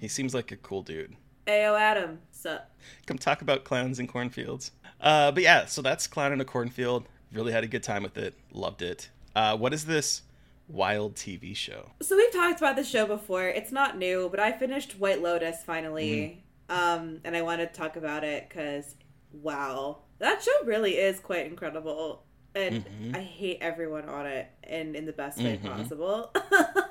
He 0.00 0.08
seems 0.08 0.34
like 0.34 0.52
a 0.52 0.56
cool 0.56 0.82
dude. 0.82 1.16
Ayo, 1.46 1.78
Adam, 1.78 2.18
sup? 2.32 2.70
Come 3.06 3.18
talk 3.18 3.40
about 3.42 3.64
clowns 3.64 3.98
in 3.98 4.06
cornfields. 4.06 4.72
Uh, 5.00 5.30
but 5.32 5.42
yeah, 5.42 5.66
so 5.66 5.80
that's 5.82 6.06
Clown 6.06 6.32
in 6.32 6.40
a 6.40 6.44
Cornfield. 6.44 7.06
Really 7.32 7.52
had 7.52 7.64
a 7.64 7.66
good 7.68 7.82
time 7.82 8.02
with 8.02 8.16
it. 8.18 8.34
Loved 8.52 8.82
it. 8.82 9.10
Uh, 9.34 9.56
what 9.56 9.72
is 9.74 9.84
this 9.84 10.22
wild 10.68 11.14
TV 11.14 11.54
show? 11.54 11.90
So 12.02 12.16
we've 12.16 12.32
talked 12.32 12.58
about 12.60 12.76
this 12.76 12.88
show 12.88 13.06
before. 13.06 13.46
It's 13.46 13.70
not 13.72 13.96
new, 13.98 14.28
but 14.30 14.40
I 14.40 14.52
finished 14.52 14.98
White 14.98 15.22
Lotus 15.22 15.62
finally, 15.64 16.42
Mm-hmm. 16.70 17.02
um, 17.04 17.20
and 17.24 17.36
I 17.36 17.42
want 17.42 17.60
to 17.60 17.66
talk 17.66 17.96
about 17.96 18.24
it 18.24 18.48
because, 18.48 18.96
wow, 19.32 19.98
that 20.18 20.42
show 20.42 20.64
really 20.64 20.92
is 20.96 21.20
quite 21.20 21.46
incredible, 21.46 22.24
and 22.54 22.84
Mhm. 22.86 23.16
I 23.16 23.20
hate 23.20 23.58
everyone 23.60 24.08
on 24.08 24.26
it, 24.26 24.48
and 24.64 24.96
in 24.96 25.04
the 25.04 25.12
best 25.12 25.38
way 25.38 25.58
Mhm. 25.62 25.76
possible. 25.76 26.32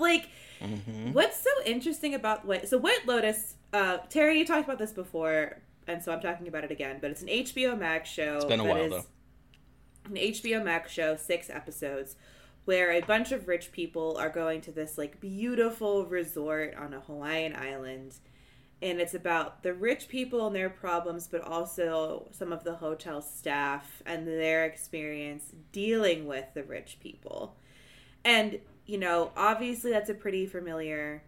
like, 0.00 0.28
hmm 0.60 1.12
what's 1.12 1.40
so 1.40 1.50
interesting 1.64 2.14
about 2.14 2.44
what 2.44 2.68
So 2.68 2.78
White 2.78 3.06
Lotus, 3.06 3.54
uh, 3.72 3.98
Terry, 4.08 4.38
you 4.38 4.46
talked 4.46 4.64
about 4.64 4.78
this 4.78 4.92
before, 4.92 5.60
and 5.86 6.02
so 6.02 6.12
I'm 6.12 6.20
talking 6.20 6.48
about 6.48 6.64
it 6.64 6.70
again. 6.70 6.98
But 7.00 7.10
it's 7.10 7.22
an 7.22 7.28
HBO 7.28 7.78
Max 7.78 8.08
show. 8.08 8.36
It's 8.36 8.44
been 8.46 8.60
a 8.60 8.64
while 8.64 8.88
though. 8.88 9.04
an 10.06 10.14
HBO 10.16 10.62
Max 10.64 10.92
show, 10.92 11.16
six 11.16 11.50
episodes, 11.50 12.16
where 12.64 12.90
a 12.92 13.00
bunch 13.00 13.32
of 13.32 13.48
rich 13.48 13.72
people 13.72 14.16
are 14.18 14.28
going 14.30 14.60
to 14.62 14.72
this 14.72 14.98
like 14.98 15.20
beautiful 15.20 16.06
resort 16.06 16.74
on 16.76 16.94
a 16.94 17.00
Hawaiian 17.00 17.54
island. 17.54 18.14
And 18.82 19.00
it's 19.00 19.14
about 19.14 19.62
the 19.62 19.72
rich 19.72 20.06
people 20.08 20.46
and 20.46 20.54
their 20.54 20.68
problems, 20.68 21.28
but 21.28 21.40
also 21.40 22.28
some 22.30 22.52
of 22.52 22.62
the 22.62 22.74
hotel 22.74 23.22
staff 23.22 24.02
and 24.04 24.26
their 24.28 24.64
experience 24.66 25.44
dealing 25.72 26.26
with 26.26 26.44
the 26.54 26.62
rich 26.62 26.98
people. 27.00 27.56
And, 28.24 28.58
you 28.86 28.98
know, 28.98 29.32
obviously 29.36 29.90
that's 29.90 30.10
a 30.10 30.14
pretty 30.14 30.46
familiar 30.46 31.22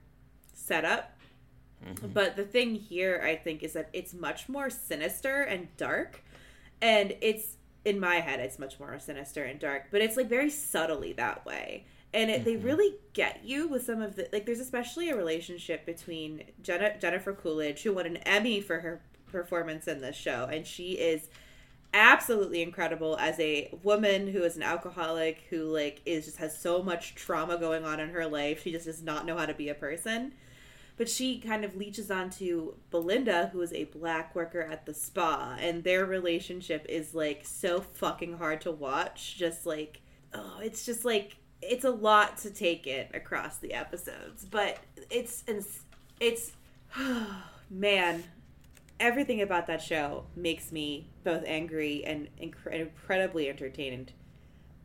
setup. 0.53 1.19
Mm-hmm. 1.85 2.09
But 2.09 2.37
the 2.37 2.45
thing 2.45 2.75
here, 2.75 3.23
I 3.25 3.37
think, 3.37 3.63
is 3.63 3.75
that 3.75 3.89
it's 3.93 4.15
much 4.15 4.49
more 4.49 4.71
sinister 4.71 5.43
and 5.43 5.69
dark. 5.77 6.23
And 6.81 7.15
it's, 7.21 7.57
in 7.85 8.01
my 8.01 8.17
head, 8.17 8.41
it's 8.41 8.59
much 8.59 8.79
more 8.81 8.99
sinister 8.99 9.45
and 9.45 9.59
dark, 9.61 9.87
but 9.91 10.01
it's 10.01 10.17
like 10.17 10.29
very 10.29 10.51
subtly 10.51 11.13
that 11.15 11.47
way. 11.47 11.87
And 12.15 12.31
it, 12.31 12.45
they 12.45 12.55
mm-hmm. 12.55 12.67
really 12.67 12.95
get 13.13 13.45
you 13.45 13.69
with 13.69 13.85
some 13.85 14.01
of 14.03 14.17
the, 14.17 14.29
like, 14.33 14.47
there's 14.47 14.61
especially 14.61 15.11
a 15.11 15.17
relationship 15.17 15.85
between 15.85 16.45
Jenna, 16.63 16.99
Jennifer 16.99 17.33
Coolidge, 17.33 17.83
who 17.83 17.93
won 17.93 18.07
an 18.07 18.17
Emmy 18.19 18.61
for 18.61 18.81
her 18.81 19.03
performance 19.27 19.87
in 19.87 20.01
this 20.01 20.17
show. 20.17 20.49
And 20.51 20.67
she 20.67 20.93
is 20.93 21.29
absolutely 21.95 22.63
incredible 22.63 23.17
as 23.19 23.39
a 23.41 23.71
woman 23.83 24.29
who 24.29 24.43
is 24.43 24.57
an 24.57 24.63
alcoholic 24.63 25.45
who 25.51 25.65
like 25.65 26.01
is 26.05 26.27
just 26.27 26.39
has 26.39 26.59
so 26.59 26.83
much 26.83 27.15
trauma 27.15 27.59
going 27.59 27.85
on 27.85 28.01
in 28.01 28.11
her 28.11 28.27
life. 28.27 28.63
She 28.63 28.73
just 28.73 28.87
does 28.87 29.03
not 29.03 29.27
know 29.27 29.37
how 29.37 29.47
to 29.47 29.55
be 29.55 29.69
a 29.69 29.75
person. 29.75 30.33
But 30.97 31.09
she 31.09 31.39
kind 31.39 31.65
of 31.65 31.77
leeches 31.77 32.11
onto 32.11 32.75
Belinda, 32.91 33.51
who 33.53 33.61
is 33.61 33.73
a 33.73 33.85
black 33.85 34.35
worker 34.35 34.61
at 34.61 34.85
the 34.85 34.93
spa, 34.93 35.57
and 35.61 35.85
their 35.85 36.05
relationship 36.05 36.85
is 36.89 37.15
like 37.15 37.45
so 37.45 37.81
fucking 37.81 38.39
hard 38.39 38.61
to 38.63 38.73
watch. 38.73 39.37
Just 39.37 39.65
like, 39.65 40.01
oh, 40.35 40.59
it's 40.61 40.85
just 40.85 41.05
like 41.05 41.37
it's 41.63 41.85
a 41.85 41.91
lot 41.91 42.37
to 42.39 42.51
take 42.51 42.89
in 42.89 43.07
across 43.15 43.59
the 43.59 43.75
episodes, 43.75 44.45
but 44.45 44.79
it's 45.09 45.45
it's, 45.47 45.83
it's 46.19 46.53
man, 47.71 48.25
everything 49.01 49.41
about 49.43 49.67
that 49.67 49.83
show 49.83 50.25
makes 50.37 50.73
me 50.73 51.09
both 51.25 51.43
angry 51.47 52.05
and 52.05 52.29
incre- 52.41 52.73
incredibly 52.73 53.49
entertained. 53.49 54.13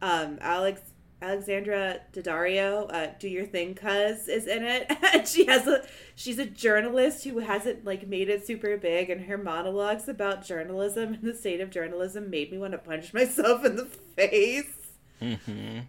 Um, 0.02 0.38
Alex 0.42 0.82
Alexandra 1.22 2.02
Daddario, 2.12 2.94
uh, 2.94 3.14
"Do 3.18 3.30
Your 3.30 3.46
Thing, 3.46 3.76
Cuz" 3.76 4.28
is 4.28 4.46
in 4.46 4.64
it, 4.64 4.92
and 5.14 5.26
she 5.26 5.46
has 5.46 5.66
a 5.68 5.86
she's 6.16 6.38
a 6.38 6.46
journalist 6.46 7.24
who 7.24 7.40
hasn't 7.40 7.86
like 7.86 8.08
made 8.08 8.30
it 8.30 8.46
super 8.46 8.76
big, 8.78 9.10
and 9.10 9.22
her 9.22 9.38
monologues 9.38 10.10
about 10.10 10.46
journalism 10.46 11.14
and 11.14 11.24
the 11.24 11.34
state 11.34 11.62
of 11.62 11.70
journalism 11.70 12.30
made 12.30 12.52
me 12.52 12.58
want 12.58 12.74
to 12.74 12.78
punch 12.78 13.14
myself 13.14 13.64
in 13.64 13.78
the 13.78 13.86
face. 13.86 14.76
hmm 15.20 15.80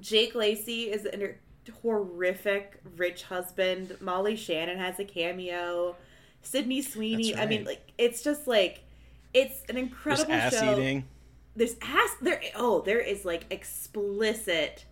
Jake 0.00 0.34
Lacy 0.34 0.90
is 0.90 1.06
a 1.06 1.34
horrific 1.82 2.80
rich 2.96 3.24
husband. 3.24 3.96
Molly 4.00 4.36
Shannon 4.36 4.78
has 4.78 4.98
a 4.98 5.04
cameo. 5.04 5.96
Sydney 6.46 6.82
Sweeney. 6.82 7.32
That's 7.32 7.42
I 7.44 7.46
mean, 7.46 7.64
like 7.64 7.92
it's 7.98 8.22
just 8.22 8.46
like 8.46 8.84
it's 9.34 9.60
an 9.68 9.76
There's 9.76 9.86
incredible 9.88 10.32
ass 10.32 10.52
show 10.58 10.72
eating. 10.72 11.04
there's 11.54 11.76
ass 11.82 12.16
there 12.22 12.40
oh 12.54 12.80
there 12.82 13.00
is 13.00 13.24
like 13.24 13.46
explicit 13.50 14.86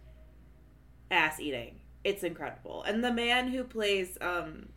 ass 1.11 1.41
eating 1.41 1.81
it's 2.03 2.23
incredible 2.23 2.83
and 2.85 3.03
the 3.05 3.13
man 3.13 3.49
who 3.49 3.65
plays 3.65 4.19
um 4.21 4.69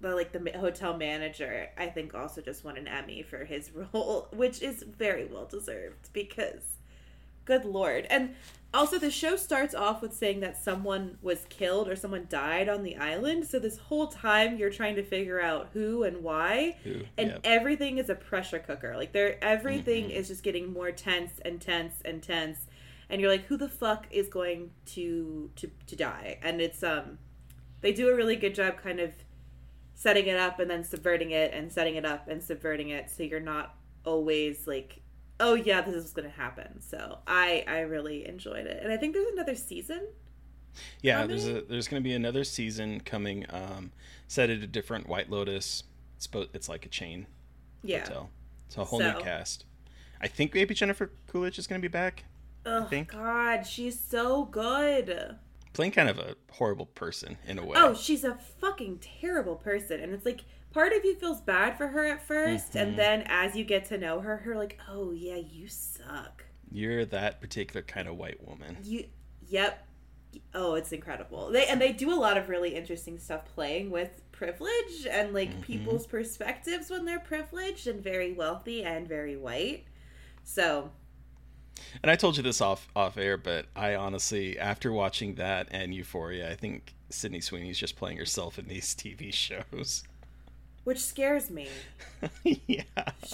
the 0.00 0.14
like 0.14 0.32
the 0.32 0.58
hotel 0.58 0.96
manager 0.96 1.68
i 1.76 1.86
think 1.86 2.14
also 2.14 2.40
just 2.40 2.64
won 2.64 2.76
an 2.76 2.86
emmy 2.88 3.22
for 3.22 3.44
his 3.44 3.70
role 3.94 4.28
which 4.32 4.62
is 4.62 4.82
very 4.96 5.26
well 5.26 5.46
deserved 5.46 6.12
because 6.12 6.76
good 7.44 7.64
lord 7.64 8.06
and 8.10 8.34
also 8.74 8.98
the 8.98 9.10
show 9.10 9.36
starts 9.36 9.74
off 9.74 10.00
with 10.00 10.14
saying 10.14 10.40
that 10.40 10.56
someone 10.56 11.18
was 11.20 11.44
killed 11.50 11.88
or 11.88 11.94
someone 11.94 12.26
died 12.30 12.70
on 12.70 12.82
the 12.82 12.96
island 12.96 13.46
so 13.46 13.58
this 13.58 13.76
whole 13.76 14.06
time 14.06 14.56
you're 14.56 14.70
trying 14.70 14.94
to 14.94 15.02
figure 15.02 15.38
out 15.40 15.68
who 15.74 16.04
and 16.04 16.22
why 16.22 16.74
Who, 16.84 17.02
and 17.18 17.28
yep. 17.32 17.40
everything 17.44 17.98
is 17.98 18.08
a 18.08 18.14
pressure 18.14 18.58
cooker. 18.58 18.96
Like 18.96 19.12
there, 19.12 19.36
everything 19.44 20.06
Mhm. 20.06 20.12
is 20.14 20.28
just 20.28 20.42
getting 20.42 20.72
more 20.72 20.90
tense 20.90 21.32
and 21.44 21.60
tense 21.60 22.00
and 22.02 22.22
tense, 22.22 22.66
and 23.10 23.20
you're 23.20 23.30
like, 23.30 23.44
who 23.44 23.58
the 23.58 23.68
fuck 23.68 24.06
is 24.10 24.28
going 24.28 24.70
to 24.86 25.50
to 25.56 25.70
to 25.88 25.94
die? 25.94 26.38
And 26.42 26.62
it's 26.62 26.82
um, 26.82 27.18
they 27.82 27.92
do 27.92 28.08
a 28.08 28.16
really 28.16 28.36
good 28.36 28.54
job, 28.54 28.78
kind 28.82 29.00
of 29.00 29.12
setting 29.94 30.26
it 30.28 30.38
up 30.38 30.58
and 30.58 30.70
then 30.70 30.82
subverting 30.82 31.30
it 31.32 31.52
and 31.52 31.70
setting 31.70 31.96
it 31.96 32.06
up 32.06 32.26
and 32.26 32.42
subverting 32.42 32.88
it 32.88 33.10
so 33.10 33.22
you're 33.22 33.38
not 33.38 33.74
always 34.06 34.66
like 34.66 35.01
oh 35.40 35.54
yeah 35.54 35.80
this 35.80 35.94
is 35.94 36.12
going 36.12 36.28
to 36.28 36.34
happen 36.36 36.80
so 36.80 37.18
i 37.26 37.64
i 37.66 37.80
really 37.80 38.26
enjoyed 38.28 38.66
it 38.66 38.82
and 38.82 38.92
i 38.92 38.96
think 38.96 39.14
there's 39.14 39.32
another 39.32 39.54
season 39.54 40.06
Yeah, 41.02 41.18
How 41.18 41.26
there's 41.26 41.46
a 41.46 41.60
there's 41.62 41.86
going 41.88 42.02
to 42.02 42.08
be 42.08 42.14
another 42.14 42.44
season 42.44 43.00
coming. 43.00 43.44
Um, 43.50 43.92
set 44.26 44.48
at 44.48 44.60
a 44.62 44.66
different 44.66 45.06
White 45.06 45.28
Lotus. 45.30 45.84
It's 46.16 46.28
it's 46.54 46.66
like 46.68 46.86
a 46.86 46.88
chain 46.88 47.26
yeah 47.82 48.04
hotel. 48.04 48.30
It's 48.68 48.76
a 48.78 48.84
whole 48.84 49.00
So- 49.00 49.12
new 49.12 49.20
cast. 49.20 49.66
I 50.20 50.28
think 50.28 50.54
maybe 50.54 50.72
Jennifer 50.72 51.10
Coolidge 51.26 51.58
is 51.58 51.66
going 51.66 51.80
to 51.80 51.86
be 51.86 51.92
back, 51.92 52.24
oh 52.64 52.88
god 53.08 53.66
she's 53.66 53.98
so 54.00 54.44
good 54.46 55.36
playing 55.74 55.90
kind 55.92 56.08
of 56.08 56.18
a 56.18 56.36
horrible 56.52 56.86
person 56.86 57.36
in 57.46 57.58
a 57.58 57.64
way. 57.66 57.74
oh 57.76 57.92
she's 57.94 58.22
a 58.24 58.34
fucking 58.60 58.98
terrible 59.00 59.56
person 59.56 60.00
and 60.00 60.12
it's 60.14 60.24
like 60.24 60.44
part 60.72 60.92
of 60.92 61.04
you 61.04 61.14
feels 61.14 61.40
bad 61.40 61.76
for 61.76 61.88
her 61.88 62.06
at 62.06 62.26
1st 62.26 62.54
Mm-hmm. 62.70 62.78
and 62.78 62.98
then 62.98 63.22
as 63.26 63.54
you 63.56 63.64
get 63.64 63.84
to 63.86 63.98
know 63.98 64.20
her 64.20 64.38
her 64.38 64.56
like 64.56 64.78
oh 64.88 65.10
yeah 65.12 65.36
you 65.36 65.68
suck 65.68 66.44
You're 66.70 67.04
that 67.06 67.40
particular 67.40 67.82
kind 67.82 68.08
of 68.08 68.16
white 68.16 68.46
woman. 68.46 68.78
You, 68.82 69.04
yep. 69.48 69.86
Oh, 70.54 70.74
it's 70.76 70.92
incredible. 70.92 71.50
They 71.50 71.66
and 71.66 71.78
they 71.80 71.92
do 71.92 72.10
a 72.10 72.16
lot 72.16 72.38
of 72.38 72.48
really 72.48 72.74
interesting 72.74 73.18
stuff 73.18 73.44
playing 73.54 73.90
with 73.90 74.22
privilege 74.32 75.06
and 75.10 75.34
like 75.34 75.60
people's 75.60 76.06
perspectives 76.06 76.88
when 76.90 77.04
they're 77.04 77.20
privileged 77.20 77.86
and 77.86 78.02
very 78.02 78.32
wealthy 78.32 78.82
and 78.82 79.06
very 79.06 79.36
white. 79.36 79.84
So, 80.42 80.90
And 82.02 82.10
I 82.10 82.16
told 82.16 82.38
you 82.38 82.42
this 82.42 82.62
off 82.62 82.88
off 82.96 83.18
air, 83.18 83.36
but 83.36 83.66
I 83.76 83.94
honestly, 83.94 84.58
after 84.58 84.90
watching 84.90 85.34
that 85.34 85.68
and 85.70 85.94
Euphoria, 85.94 86.50
I 86.50 86.54
think 86.54 86.94
Sydney 87.10 87.40
Sweeney's 87.42 87.78
just 87.78 87.96
playing 87.96 88.16
herself 88.16 88.58
in 88.58 88.66
these 88.68 88.94
TV 88.94 89.32
shows. 89.46 90.04
Which 90.84 91.00
scares 91.00 91.50
me. 91.50 91.68
yeah. 92.44 92.82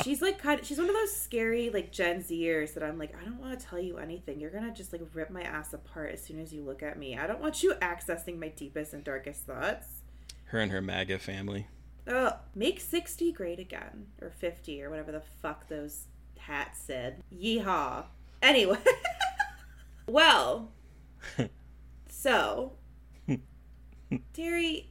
She's 0.02 0.20
like 0.20 0.38
kind 0.38 0.60
of, 0.60 0.66
she's 0.66 0.78
one 0.78 0.88
of 0.88 0.94
those 0.94 1.16
scary 1.16 1.70
like 1.70 1.92
Gen 1.92 2.22
Zers 2.22 2.74
that 2.74 2.82
I'm 2.82 2.98
like 2.98 3.14
I 3.20 3.24
don't 3.24 3.40
want 3.40 3.58
to 3.58 3.66
tell 3.66 3.78
you 3.78 3.98
anything. 3.98 4.40
You're 4.40 4.50
going 4.50 4.64
to 4.64 4.72
just 4.72 4.92
like 4.92 5.02
rip 5.14 5.30
my 5.30 5.42
ass 5.42 5.72
apart 5.72 6.12
as 6.12 6.22
soon 6.22 6.40
as 6.40 6.52
you 6.52 6.62
look 6.62 6.82
at 6.82 6.98
me. 6.98 7.16
I 7.16 7.26
don't 7.26 7.40
want 7.40 7.62
you 7.62 7.74
accessing 7.80 8.38
my 8.38 8.48
deepest 8.48 8.92
and 8.92 9.04
darkest 9.04 9.46
thoughts. 9.46 10.02
Her 10.46 10.60
and 10.60 10.72
her 10.72 10.80
MAGA 10.80 11.18
family. 11.18 11.66
Oh, 12.06 12.36
make 12.54 12.80
60 12.80 13.32
great 13.32 13.58
again. 13.58 14.06
Or 14.22 14.30
50, 14.30 14.82
or 14.82 14.88
whatever 14.88 15.12
the 15.12 15.22
fuck 15.42 15.68
those 15.68 16.04
hats 16.38 16.80
said. 16.80 17.22
Yeehaw. 17.32 18.04
Anyway. 18.40 18.78
well, 20.06 20.70
so, 22.08 22.72
Terry, 24.32 24.90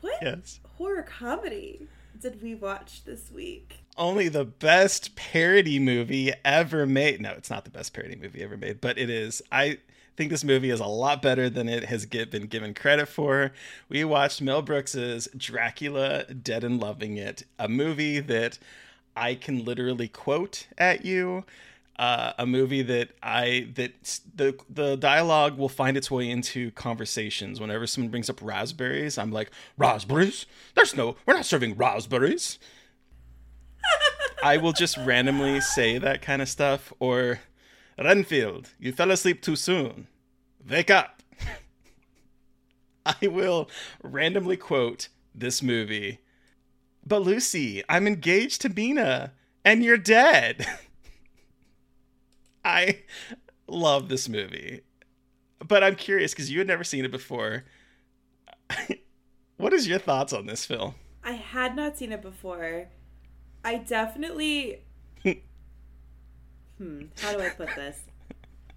what 0.00 0.22
Yes. 0.22 0.60
horror 0.76 1.02
comedy 1.02 1.88
did 2.20 2.42
we 2.42 2.54
watch 2.54 3.04
this 3.04 3.30
week? 3.30 3.78
Only 3.96 4.28
the 4.28 4.44
best 4.44 5.16
parody 5.16 5.78
movie 5.78 6.32
ever 6.44 6.86
made. 6.86 7.20
No, 7.20 7.32
it's 7.32 7.50
not 7.50 7.64
the 7.64 7.70
best 7.70 7.92
parody 7.94 8.16
movie 8.16 8.42
ever 8.42 8.56
made, 8.56 8.80
but 8.80 8.98
it 8.98 9.10
is. 9.10 9.42
I 9.52 9.78
think 10.16 10.30
this 10.30 10.44
movie 10.44 10.70
is 10.70 10.80
a 10.80 10.86
lot 10.86 11.20
better 11.20 11.50
than 11.50 11.68
it 11.68 11.84
has 11.84 12.06
gi- 12.06 12.24
been 12.26 12.46
given 12.46 12.72
credit 12.74 13.06
for. 13.06 13.52
We 13.88 14.02
watched 14.04 14.40
Mel 14.40 14.62
Brooks's 14.62 15.28
Dracula 15.36 16.24
Dead 16.32 16.64
and 16.64 16.80
Loving 16.80 17.16
It, 17.18 17.44
a 17.58 17.68
movie 17.68 18.20
that 18.20 18.58
I 19.14 19.34
can 19.34 19.64
literally 19.64 20.08
quote 20.08 20.66
at 20.78 21.04
you. 21.04 21.44
Uh, 21.98 22.34
a 22.38 22.44
movie 22.44 22.82
that 22.82 23.12
I 23.22 23.68
that 23.74 24.20
the 24.34 24.58
the 24.68 24.96
dialogue 24.96 25.56
will 25.56 25.70
find 25.70 25.96
its 25.96 26.10
way 26.10 26.28
into 26.28 26.70
conversations. 26.72 27.58
Whenever 27.58 27.86
someone 27.86 28.10
brings 28.10 28.28
up 28.28 28.42
raspberries, 28.42 29.16
I'm 29.16 29.32
like, 29.32 29.50
raspberries? 29.78 30.44
There's 30.74 30.94
no, 30.94 31.16
we're 31.24 31.34
not 31.34 31.46
serving 31.46 31.76
raspberries. 31.76 32.58
I 34.42 34.58
will 34.58 34.72
just 34.72 34.96
randomly 34.98 35.60
say 35.60 35.98
that 35.98 36.22
kind 36.22 36.42
of 36.42 36.48
stuff. 36.48 36.92
Or, 37.00 37.40
Renfield, 37.98 38.70
you 38.78 38.92
fell 38.92 39.10
asleep 39.10 39.42
too 39.42 39.56
soon. 39.56 40.08
Wake 40.68 40.90
up. 40.90 41.22
I 43.06 43.26
will 43.26 43.70
randomly 44.02 44.56
quote 44.56 45.08
this 45.34 45.62
movie. 45.62 46.20
But 47.04 47.22
Lucy, 47.22 47.82
I'm 47.88 48.06
engaged 48.06 48.60
to 48.62 48.68
Mina, 48.68 49.32
and 49.64 49.82
you're 49.84 49.98
dead. 49.98 50.66
I 52.66 53.02
love 53.68 54.08
this 54.08 54.28
movie. 54.28 54.80
But 55.66 55.84
I'm 55.84 55.94
curious 55.94 56.32
because 56.32 56.50
you 56.50 56.58
had 56.58 56.66
never 56.66 56.82
seen 56.82 57.04
it 57.04 57.12
before. 57.12 57.64
what 59.56 59.72
is 59.72 59.86
your 59.86 60.00
thoughts 60.00 60.32
on 60.32 60.46
this 60.46 60.66
film? 60.66 60.96
I 61.22 61.32
had 61.32 61.76
not 61.76 61.96
seen 61.96 62.10
it 62.10 62.22
before. 62.22 62.88
I 63.64 63.76
definitely. 63.76 64.82
hmm, 65.24 67.02
how 67.20 67.32
do 67.32 67.40
I 67.40 67.50
put 67.50 67.68
this? 67.76 68.00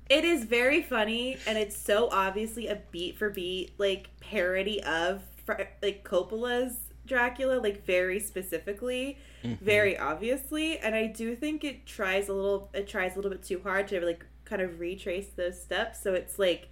It 0.08 0.24
is 0.24 0.44
very 0.46 0.82
funny, 0.84 1.38
and 1.48 1.58
it's 1.58 1.78
so 1.78 2.10
obviously 2.12 2.68
a 2.68 2.82
beat 2.92 3.18
for 3.18 3.30
beat 3.30 3.72
like 3.80 4.10
parody 4.20 4.84
of 4.84 5.24
like 5.82 6.04
Coppola's 6.04 6.78
Dracula, 7.08 7.60
like 7.60 7.86
very 7.86 8.20
specifically, 8.20 9.18
Mm-hmm. 9.44 9.64
very 9.64 9.98
obviously. 9.98 10.78
And 10.80 10.96
I 10.96 11.08
do 11.08 11.36
think 11.36 11.64
it 11.64 11.86
tries 11.86 12.30
a 12.30 12.34
little. 12.34 12.70
It 12.74 12.88
tries 12.88 13.14
a 13.14 13.16
little 13.16 13.32
bit 13.32 13.44
too 13.44 13.62
hard 13.64 13.88
to 13.90 14.02
like 14.02 14.26
kind 14.46 14.62
of 14.62 14.80
retrace 14.80 15.28
those 15.36 15.62
steps. 15.62 16.02
So 16.02 16.14
it's 16.14 16.40
like. 16.40 16.70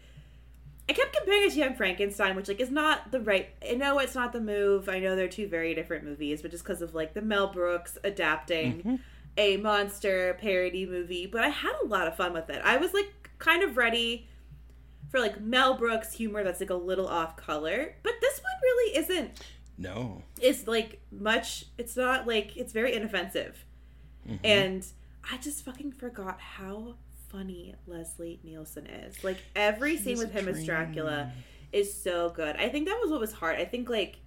I 0.89 0.93
kept 0.93 1.13
comparing 1.13 1.43
it 1.43 1.51
to 1.51 1.59
Young 1.59 1.75
Frankenstein, 1.75 2.33
which 2.37 2.47
like 2.47 2.61
is 2.61 2.71
not 2.71 3.11
the 3.11 3.19
right. 3.19 3.49
I 3.69 3.73
know 3.73 3.99
it's 3.99 4.15
not 4.15 4.31
the 4.31 4.39
move. 4.39 4.87
I 4.87 4.99
know 4.99 5.17
they're 5.17 5.27
two 5.27 5.47
very 5.47 5.75
different 5.75 6.05
movies, 6.05 6.41
but 6.41 6.51
just 6.51 6.63
because 6.63 6.81
of 6.81 6.95
like 6.95 7.13
the 7.13 7.21
Mel 7.21 7.47
Brooks 7.47 7.97
adapting 8.05 8.77
mm-hmm. 8.77 8.95
a 9.37 9.57
monster 9.57 10.37
parody 10.39 10.85
movie. 10.85 11.25
But 11.25 11.43
I 11.43 11.49
had 11.49 11.73
a 11.83 11.85
lot 11.85 12.07
of 12.07 12.15
fun 12.15 12.31
with 12.31 12.49
it. 12.49 12.61
I 12.63 12.77
was 12.77 12.93
like 12.93 13.11
kind 13.37 13.63
of 13.63 13.75
ready 13.75 14.29
for 15.09 15.19
like 15.19 15.41
Mel 15.41 15.73
Brooks 15.75 16.13
humor 16.13 16.43
that's 16.43 16.59
like 16.59 16.69
a 16.69 16.75
little 16.75 17.07
off 17.07 17.35
color, 17.35 17.95
but 18.03 18.13
this 18.21 18.39
one 18.39 18.53
really 18.61 18.97
isn't. 18.97 19.41
No. 19.77 20.23
It's 20.41 20.67
like 20.67 21.01
much. 21.11 21.65
It's 21.77 21.95
not 21.95 22.27
like 22.27 22.57
it's 22.57 22.73
very 22.73 22.95
inoffensive, 22.95 23.65
mm-hmm. 24.27 24.43
and 24.43 24.85
I 25.31 25.37
just 25.37 25.63
fucking 25.63 25.91
forgot 25.91 26.39
how 26.39 26.95
funny 27.29 27.75
Leslie 27.85 28.39
Nielsen 28.43 28.87
is. 28.87 29.23
Like 29.23 29.37
every 29.55 29.97
scene 29.97 30.17
with 30.17 30.31
him 30.31 30.47
as 30.47 30.65
Dracula 30.65 31.31
is 31.71 31.93
so 31.93 32.29
good. 32.29 32.55
I 32.55 32.69
think 32.69 32.87
that 32.87 32.99
was 33.01 33.11
what 33.11 33.19
was 33.19 33.33
hard. 33.33 33.59
I 33.59 33.65
think 33.65 33.89
like 33.89 34.17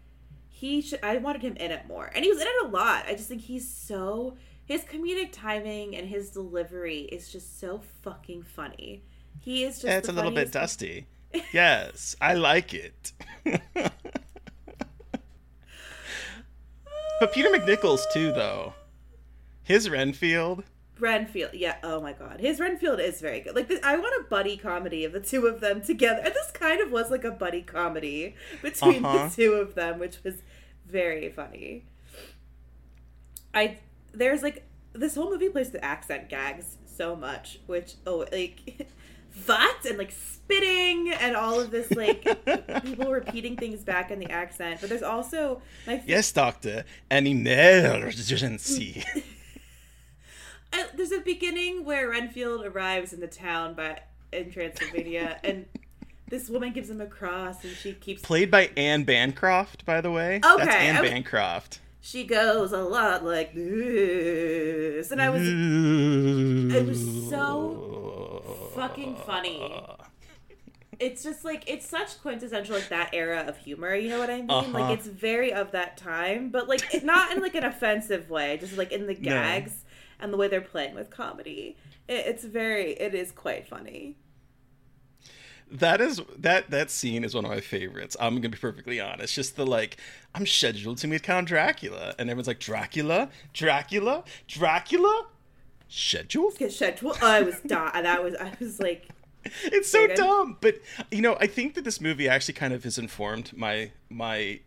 he 0.48 0.80
should. 0.82 1.00
I 1.02 1.16
wanted 1.16 1.42
him 1.42 1.56
in 1.56 1.70
it 1.70 1.86
more, 1.88 2.10
and 2.14 2.24
he 2.24 2.30
was 2.30 2.40
in 2.40 2.46
it 2.46 2.66
a 2.66 2.68
lot. 2.68 3.06
I 3.06 3.14
just 3.14 3.28
think 3.28 3.40
he's 3.40 3.68
so 3.68 4.36
his 4.70 4.82
comedic 4.82 5.30
timing 5.32 5.96
and 5.96 6.08
his 6.08 6.30
delivery 6.30 7.00
is 7.00 7.32
just 7.32 7.58
so 7.58 7.80
fucking 8.02 8.44
funny. 8.44 9.02
He 9.40 9.64
is 9.64 9.80
just. 9.80 9.86
It's 9.86 10.08
a 10.08 10.12
little 10.12 10.30
bit 10.30 10.52
dusty. 10.52 11.08
Yes, 11.52 12.14
I 12.20 12.34
like 12.34 12.74
it. 12.74 13.12
but 17.20 17.32
Peter 17.32 17.48
McNichols 17.50 18.00
too, 18.12 18.32
though. 18.32 18.74
His 19.62 19.88
Renfield. 19.88 20.64
Renfield, 20.98 21.54
yeah. 21.54 21.76
Oh 21.82 22.00
my 22.00 22.12
god, 22.12 22.40
his 22.40 22.58
Renfield 22.60 23.00
is 23.00 23.20
very 23.20 23.40
good. 23.40 23.54
Like 23.54 23.68
this, 23.68 23.80
I 23.82 23.96
want 23.96 24.12
a 24.20 24.28
buddy 24.28 24.56
comedy 24.56 25.04
of 25.04 25.12
the 25.12 25.20
two 25.20 25.46
of 25.46 25.60
them 25.60 25.80
together. 25.80 26.20
And 26.24 26.34
this 26.34 26.50
kind 26.50 26.80
of 26.80 26.90
was 26.90 27.10
like 27.10 27.24
a 27.24 27.30
buddy 27.30 27.62
comedy 27.62 28.34
between 28.60 29.04
Uh-huh. 29.04 29.28
the 29.28 29.34
two 29.34 29.52
of 29.54 29.74
them, 29.74 29.98
which 29.98 30.22
was 30.24 30.42
very 30.86 31.30
funny. 31.30 31.84
I 33.54 33.78
there's 34.12 34.42
like 34.42 34.64
this 34.92 35.14
whole 35.14 35.30
movie 35.30 35.48
plays 35.48 35.70
the 35.70 35.82
accent 35.84 36.28
gags 36.28 36.76
so 36.84 37.16
much, 37.16 37.60
which 37.66 37.94
oh 38.06 38.26
like 38.32 38.86
that 39.46 39.80
and 39.88 39.98
like 39.98 40.12
spitting 40.12 41.12
and 41.12 41.36
all 41.36 41.60
of 41.60 41.70
this 41.70 41.90
like 41.92 42.22
people 42.84 43.10
repeating 43.10 43.56
things 43.56 43.82
back 43.84 44.10
in 44.10 44.18
the 44.18 44.30
accent. 44.30 44.80
But 44.80 44.90
there's 44.90 45.02
also 45.02 45.62
my 45.86 45.94
f- 45.94 46.04
Yes, 46.06 46.30
Doctor. 46.32 46.84
An 47.10 47.26
emergency. 47.26 49.04
I, 50.72 50.86
there's 50.94 51.12
a 51.12 51.20
beginning 51.20 51.84
where 51.84 52.08
Renfield 52.10 52.64
arrives 52.64 53.12
in 53.12 53.20
the 53.20 53.26
town 53.26 53.74
by 53.74 54.00
in 54.32 54.52
Transylvania, 54.52 55.40
and 55.42 55.66
this 56.28 56.48
woman 56.48 56.72
gives 56.72 56.88
him 56.88 57.00
a 57.00 57.06
cross, 57.06 57.64
and 57.64 57.74
she 57.74 57.92
keeps. 57.92 58.22
Played 58.22 58.50
by 58.52 58.70
Anne 58.76 59.02
Bancroft, 59.02 59.84
by 59.84 60.00
the 60.00 60.12
way. 60.12 60.36
Okay, 60.36 60.64
That's 60.64 60.76
Anne 60.76 61.00
was- 61.02 61.10
Bancroft. 61.10 61.80
She 62.02 62.24
goes 62.24 62.72
a 62.72 62.78
lot 62.82 63.24
like 63.24 63.52
this, 63.54 65.10
and 65.10 65.20
I 65.20 65.28
was. 65.28 65.42
It 65.46 66.86
was 66.86 67.28
so 67.28 67.99
fucking 68.88 69.16
funny. 69.16 69.86
It's 70.98 71.22
just 71.22 71.44
like 71.44 71.64
it's 71.66 71.86
such 71.88 72.20
quintessential 72.20 72.74
like 72.74 72.88
that 72.90 73.10
era 73.14 73.44
of 73.46 73.56
humor. 73.56 73.94
You 73.94 74.10
know 74.10 74.18
what 74.18 74.30
I 74.30 74.38
mean? 74.38 74.50
Uh-huh. 74.50 74.70
Like 74.70 74.98
it's 74.98 75.06
very 75.06 75.52
of 75.52 75.72
that 75.72 75.96
time, 75.96 76.50
but 76.50 76.68
like 76.68 76.82
it's 76.94 77.04
not 77.04 77.32
in 77.34 77.40
like 77.40 77.54
an 77.54 77.64
offensive 77.64 78.28
way. 78.28 78.56
Just 78.58 78.76
like 78.76 78.92
in 78.92 79.06
the 79.06 79.14
gags 79.14 79.84
and 80.18 80.32
the 80.32 80.36
way 80.36 80.48
they're 80.48 80.60
playing 80.60 80.94
with 80.94 81.10
comedy. 81.10 81.76
It, 82.08 82.26
it's 82.26 82.44
very. 82.44 82.92
It 82.92 83.14
is 83.14 83.32
quite 83.32 83.66
funny. 83.66 84.16
that 85.70 86.00
is 86.00 86.20
that 86.36 86.70
that 86.70 86.90
scene 86.90 87.24
is 87.24 87.34
one 87.34 87.44
of 87.44 87.50
my 87.50 87.60
favorites. 87.60 88.16
I'm 88.20 88.36
gonna 88.36 88.48
be 88.48 88.58
perfectly 88.58 89.00
honest. 89.00 89.34
Just 89.34 89.56
the 89.56 89.64
like, 89.64 89.96
I'm 90.34 90.46
scheduled 90.46 90.98
to 90.98 91.08
meet 91.08 91.22
Count 91.22 91.48
Dracula, 91.48 92.14
and 92.18 92.28
everyone's 92.28 92.48
like, 92.48 92.60
Dracula, 92.60 93.30
Dracula, 93.52 94.24
Dracula, 94.48 95.26
scheduled. 95.90 96.56
Get 96.56 96.72
schedule. 96.72 97.14
I 97.20 97.42
was 97.42 97.60
di- 97.66 98.02
that 98.02 98.24
was 98.24 98.34
I 98.36 98.52
was 98.58 98.80
like 98.80 99.08
It's 99.64 99.90
so 99.90 100.06
dumb, 100.06 100.56
but 100.60 100.76
you 101.10 101.20
know, 101.20 101.36
I 101.40 101.46
think 101.46 101.74
that 101.74 101.84
this 101.84 102.00
movie 102.00 102.28
actually 102.28 102.54
kind 102.54 102.72
of 102.72 102.84
has 102.84 102.96
informed 102.96 103.56
my 103.56 103.90
my 104.08 104.60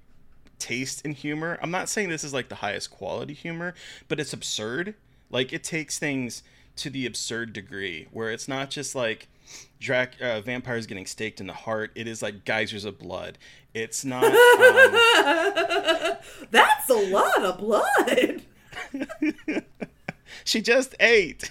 taste 0.60 1.04
in 1.06 1.14
humor. 1.14 1.58
I'm 1.62 1.72
not 1.72 1.90
saying 1.90 2.10
this 2.10 2.24
is 2.24 2.34
like 2.34 2.50
the 2.50 2.56
highest 2.56 2.92
quality 2.92 3.34
humor, 3.34 3.74
but 4.08 4.20
it's 4.20 4.34
absurd. 4.34 4.96
Like 5.30 5.52
it 5.52 5.64
takes 5.64 5.98
things 5.98 6.44
to 6.76 6.90
the 6.90 7.06
absurd 7.06 7.54
degree 7.54 8.08
where 8.12 8.32
it's 8.32 8.48
not 8.48 8.70
just 8.70 8.96
like 8.96 9.28
Drac 9.80 10.16
uh, 10.22 10.42
vampires 10.42 10.86
getting 10.88 11.06
staked 11.06 11.42
in 11.42 11.48
the 11.48 11.54
heart. 11.54 11.92
It 11.96 12.08
is 12.08 12.22
like 12.22 12.46
geysers 12.46 12.86
of 12.86 12.98
blood. 12.98 13.38
It's 13.74 14.06
not. 14.06 14.24
Um, 14.24 14.32
that's 16.52 16.90
a 16.90 17.10
lot 17.10 17.44
of 17.44 17.58
blood. 17.58 18.43
She 20.46 20.62
just 20.62 20.96
ate. 21.00 21.50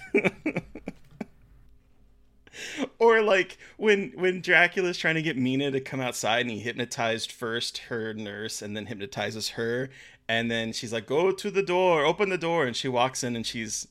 or 2.99 3.21
like 3.21 3.57
when 3.77 4.11
when 4.15 4.41
Dracula's 4.41 4.97
trying 4.97 5.15
to 5.15 5.21
get 5.21 5.37
Mina 5.37 5.71
to 5.71 5.79
come 5.79 5.99
outside 5.99 6.41
and 6.41 6.51
he 6.51 6.59
hypnotized 6.59 7.31
first 7.31 7.79
her 7.89 8.13
nurse 8.13 8.61
and 8.61 8.77
then 8.77 8.85
hypnotizes 8.85 9.49
her 9.49 9.89
and 10.27 10.51
then 10.51 10.71
she's 10.71 10.93
like 10.93 11.07
go 11.07 11.31
to 11.31 11.49
the 11.49 11.63
door 11.63 12.05
open 12.05 12.29
the 12.29 12.37
door 12.37 12.65
and 12.65 12.75
she 12.75 12.87
walks 12.87 13.23
in 13.23 13.35
and 13.35 13.45
she's 13.45 13.87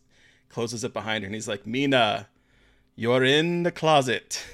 closes 0.48 0.84
it 0.84 0.92
behind 0.92 1.24
her 1.24 1.26
and 1.26 1.34
he's 1.34 1.48
like 1.48 1.66
Mina 1.66 2.28
you're 2.94 3.24
in 3.24 3.64
the 3.64 3.72
closet 3.72 4.44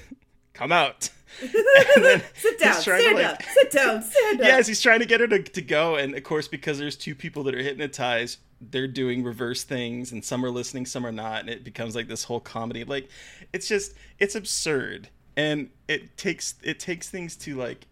come 0.53 0.71
out 0.71 1.09
Sit 1.39 2.59
down, 2.59 2.73
stand 2.81 3.15
like- 3.15 3.25
up, 3.25 3.43
sit 3.43 3.71
down, 3.71 4.01
stand 4.01 4.41
up. 4.41 4.47
Yes, 4.47 4.65
he's 4.67 4.81
trying 4.81 4.99
to 4.99 5.05
get 5.05 5.19
her 5.21 5.27
to, 5.27 5.41
to 5.41 5.61
go, 5.61 5.95
and 5.95 6.15
of 6.15 6.23
course, 6.23 6.47
because 6.47 6.79
there's 6.79 6.95
two 6.95 7.13
people 7.13 7.43
that 7.43 7.53
are 7.55 7.61
hypnotized, 7.61 8.39
they're 8.61 8.87
doing 8.87 9.23
reverse 9.23 9.63
things, 9.63 10.11
and 10.11 10.23
some 10.23 10.43
are 10.45 10.51
listening, 10.51 10.85
some 10.85 11.05
are 11.05 11.11
not, 11.11 11.41
and 11.41 11.49
it 11.49 11.63
becomes 11.63 11.95
like 11.95 12.07
this 12.07 12.25
whole 12.25 12.39
comedy. 12.39 12.83
Like, 12.83 13.09
it's 13.53 13.67
just 13.67 13.93
it's 14.19 14.35
absurd, 14.35 15.09
and 15.37 15.69
it 15.87 16.17
takes 16.17 16.55
it 16.63 16.79
takes 16.79 17.09
things 17.09 17.35
to 17.37 17.55
like 17.55 17.87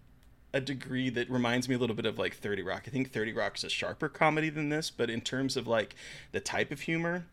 a 0.54 0.62
degree 0.62 1.10
that 1.10 1.30
reminds 1.30 1.68
me 1.68 1.76
a 1.76 1.78
little 1.78 1.96
bit 1.96 2.06
of 2.06 2.18
like 2.18 2.36
30 2.36 2.64
Rock. 2.64 2.84
I 2.88 2.90
think 2.90 3.12
30 3.12 3.34
Rock 3.34 3.58
is 3.58 3.64
a 3.64 3.70
sharper 3.70 4.10
comedy 4.10 4.50
than 4.50 4.70
this, 4.70 4.90
but 4.90 5.10
in 5.10 5.22
terms 5.22 5.58
of 5.58 5.68
like 5.68 5.96
the 6.32 6.40
type 6.40 6.72
of 6.72 6.82
humor, 6.82 7.26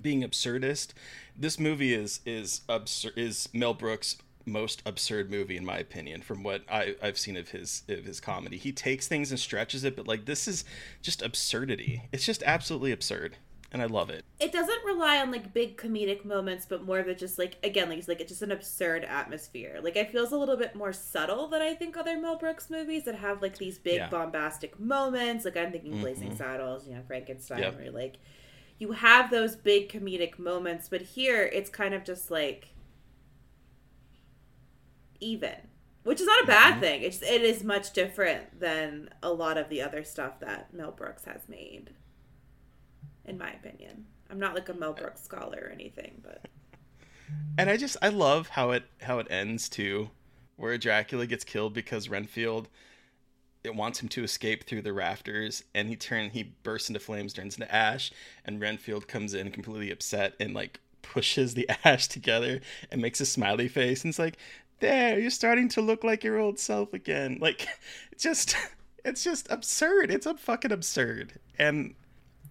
being 0.00 0.22
absurdist, 0.22 0.92
this 1.36 1.58
movie 1.58 1.94
is 1.94 2.20
is 2.24 2.62
absurd 2.68 3.12
is 3.16 3.48
Mel 3.52 3.74
Brooks' 3.74 4.16
most 4.46 4.82
absurd 4.86 5.30
movie 5.30 5.56
in 5.56 5.64
my 5.64 5.78
opinion 5.78 6.22
from 6.22 6.42
what 6.42 6.62
I, 6.70 6.96
I've 7.02 7.18
seen 7.18 7.36
of 7.36 7.50
his 7.50 7.82
of 7.88 8.04
his 8.04 8.20
comedy. 8.20 8.56
He 8.56 8.72
takes 8.72 9.06
things 9.06 9.30
and 9.30 9.38
stretches 9.38 9.84
it, 9.84 9.96
but 9.96 10.06
like 10.06 10.24
this 10.24 10.48
is 10.48 10.64
just 11.02 11.22
absurdity. 11.22 12.02
It's 12.12 12.24
just 12.26 12.42
absolutely 12.44 12.92
absurd. 12.92 13.36
And 13.72 13.80
I 13.80 13.84
love 13.84 14.10
it. 14.10 14.24
it 14.40 14.50
doesn't 14.50 14.84
rely 14.84 15.18
on 15.18 15.30
like 15.30 15.54
big 15.54 15.76
comedic 15.76 16.24
moments, 16.24 16.66
but 16.68 16.84
more 16.84 16.98
of 16.98 17.06
it 17.06 17.18
just 17.18 17.38
like 17.38 17.56
again, 17.62 17.88
like 17.88 17.98
it's 17.98 18.08
like 18.08 18.20
it's 18.20 18.30
just 18.30 18.42
an 18.42 18.50
absurd 18.50 19.04
atmosphere. 19.04 19.78
Like 19.80 19.94
it 19.94 20.10
feels 20.10 20.32
a 20.32 20.36
little 20.36 20.56
bit 20.56 20.74
more 20.74 20.92
subtle 20.92 21.46
than 21.46 21.62
I 21.62 21.74
think 21.74 21.96
other 21.96 22.18
Mel 22.20 22.36
Brooks 22.36 22.68
movies 22.68 23.04
that 23.04 23.14
have 23.14 23.40
like 23.42 23.58
these 23.58 23.78
big 23.78 23.98
Yeah. 23.98 24.08
bombastic 24.08 24.80
moments. 24.80 25.44
Like 25.44 25.56
I'm 25.56 25.70
thinking 25.70 26.00
Blazing 26.00 26.28
mm-hmm. 26.30 26.36
Saddles, 26.36 26.88
you 26.88 26.94
know, 26.94 27.02
Frankenstein, 27.06 27.60
Yep. 27.60 27.76
where 27.76 27.90
like 27.92 28.16
you 28.80 28.90
have 28.92 29.30
those 29.30 29.54
big 29.54 29.88
comedic 29.88 30.36
moments, 30.38 30.88
but 30.88 31.02
here 31.02 31.44
it's 31.44 31.70
kind 31.70 31.94
of 31.94 32.02
just 32.02 32.28
like 32.28 32.70
even. 35.20 35.56
Which 36.02 36.20
is 36.20 36.26
not 36.26 36.44
a 36.44 36.46
bad 36.46 36.72
mm-hmm. 36.72 36.80
thing. 36.80 37.02
It's 37.02 37.22
it 37.22 37.42
is 37.42 37.62
much 37.62 37.92
different 37.92 38.58
than 38.58 39.10
a 39.22 39.32
lot 39.32 39.58
of 39.58 39.68
the 39.68 39.82
other 39.82 40.02
stuff 40.02 40.40
that 40.40 40.72
Mel 40.72 40.92
Brooks 40.92 41.24
has 41.26 41.42
made 41.48 41.90
in 43.30 43.38
my 43.38 43.50
opinion. 43.50 44.06
I'm 44.30 44.38
not 44.38 44.54
like 44.54 44.68
a 44.68 44.74
Mel 44.74 44.90
uh, 44.90 44.94
Brooks 44.94 45.22
scholar 45.22 45.62
or 45.66 45.70
anything, 45.70 46.20
but 46.22 46.46
And 47.58 47.70
I 47.70 47.76
just 47.76 47.96
I 48.02 48.08
love 48.08 48.48
how 48.48 48.72
it 48.72 48.84
how 49.02 49.18
it 49.18 49.28
ends 49.30 49.68
too, 49.68 50.10
where 50.56 50.76
Dracula 50.76 51.26
gets 51.26 51.44
killed 51.44 51.72
because 51.72 52.08
Renfield 52.08 52.68
it 53.62 53.74
wants 53.74 54.00
him 54.00 54.08
to 54.08 54.24
escape 54.24 54.64
through 54.64 54.80
the 54.80 54.92
rafters 54.92 55.62
and 55.74 55.88
he 55.88 55.96
turn 55.96 56.30
he 56.30 56.54
bursts 56.62 56.88
into 56.88 57.00
flames, 57.00 57.32
turns 57.32 57.56
into 57.56 57.72
ash, 57.72 58.12
and 58.44 58.60
Renfield 58.60 59.06
comes 59.06 59.34
in 59.34 59.50
completely 59.50 59.90
upset 59.90 60.34
and 60.40 60.54
like 60.54 60.80
pushes 61.02 61.54
the 61.54 61.68
ash 61.84 62.08
together 62.08 62.60
and 62.90 63.00
makes 63.00 63.20
a 63.20 63.26
smiley 63.26 63.68
face 63.68 64.02
and 64.02 64.10
it's 64.10 64.18
like, 64.18 64.38
There, 64.80 65.18
you're 65.18 65.30
starting 65.30 65.68
to 65.70 65.80
look 65.80 66.04
like 66.04 66.24
your 66.24 66.38
old 66.38 66.58
self 66.58 66.92
again. 66.92 67.38
Like 67.40 67.66
it's 68.12 68.22
just 68.22 68.56
it's 69.04 69.22
just 69.24 69.50
absurd. 69.50 70.10
It's 70.10 70.26
a 70.26 70.34
fucking 70.34 70.72
absurd. 70.72 71.34
And 71.58 71.94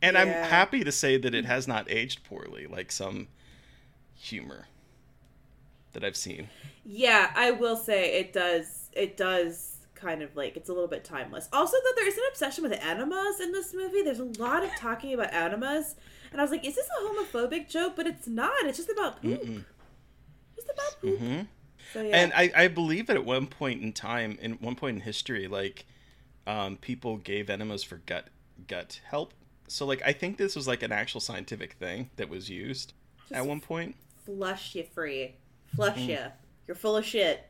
and 0.02 0.18
I'm 0.18 0.30
happy 0.30 0.84
to 0.84 0.92
say 0.92 1.18
that 1.18 1.36
it 1.36 1.46
has 1.46 1.68
not 1.68 1.90
aged 1.92 2.24
poorly 2.24 2.68
like 2.68 2.92
some 2.92 3.28
humor 4.16 4.68
that 5.94 6.04
I've 6.04 6.16
seen. 6.16 6.50
yeah, 6.86 7.32
I 7.36 7.52
will 7.52 7.76
say 7.76 8.20
it 8.20 8.32
does. 8.34 8.90
It 8.94 9.18
does 9.18 9.78
kind 9.96 10.22
of 10.22 10.36
like 10.36 10.56
it's 10.56 10.70
a 10.70 10.74
little 10.74 10.88
bit 10.88 11.04
timeless. 11.04 11.50
Also, 11.52 11.76
though, 11.84 11.92
there 11.98 12.08
is 12.08 12.16
an 12.18 12.24
obsession 12.32 12.64
with 12.64 12.74
enemas 12.74 13.40
in 13.42 13.52
this 13.52 13.74
movie. 13.74 14.02
There's 14.04 14.20
a 14.20 14.32
lot 14.42 14.64
of 14.64 14.70
talking 14.78 15.14
about 15.14 15.34
enemas, 15.34 15.96
and 16.32 16.40
I 16.40 16.44
was 16.44 16.52
like, 16.52 16.66
is 16.66 16.76
this 16.76 16.88
a 16.88 17.04
homophobic 17.04 17.68
joke? 17.70 17.96
But 17.96 18.08
it's 18.08 18.28
not. 18.28 18.54
It's 18.64 18.78
just 18.78 18.90
about 18.90 19.22
poop. 19.22 19.42
Just 20.56 20.70
about 20.70 21.02
poop. 21.02 21.20
Mhm. 21.20 21.48
So 21.94 22.02
yeah, 22.02 22.16
And 22.16 22.34
I, 22.34 22.52
I 22.56 22.68
believe 22.68 23.08
that 23.08 23.16
at 23.16 23.26
one 23.26 23.48
point 23.48 23.82
in 23.82 23.94
time, 23.94 24.38
in 24.42 24.54
one 24.54 24.76
point 24.76 24.98
in 24.98 25.02
history, 25.02 25.48
like 25.48 25.86
um, 26.46 26.78
people 26.78 27.18
gave 27.18 27.50
enemas 27.50 27.84
for 27.84 27.98
gut 28.06 28.28
gut 28.68 29.02
help. 29.06 29.34
So 29.68 29.86
like 29.86 30.02
I 30.06 30.14
think 30.14 30.38
this 30.38 30.56
was 30.56 30.68
like 30.68 30.84
an 30.84 30.92
actual 30.92 31.22
scientific 31.22 31.74
thing 31.74 32.10
that 32.16 32.30
was 32.30 32.50
used 32.50 32.94
at 33.32 33.46
one 33.46 33.60
point. 33.62 33.96
flush 34.26 34.76
you 34.76 34.84
free, 34.84 35.36
flush 35.76 36.00
you. 36.00 36.20
You're 36.68 36.76
full 36.76 36.98
of 36.98 37.06
shit. 37.06 37.48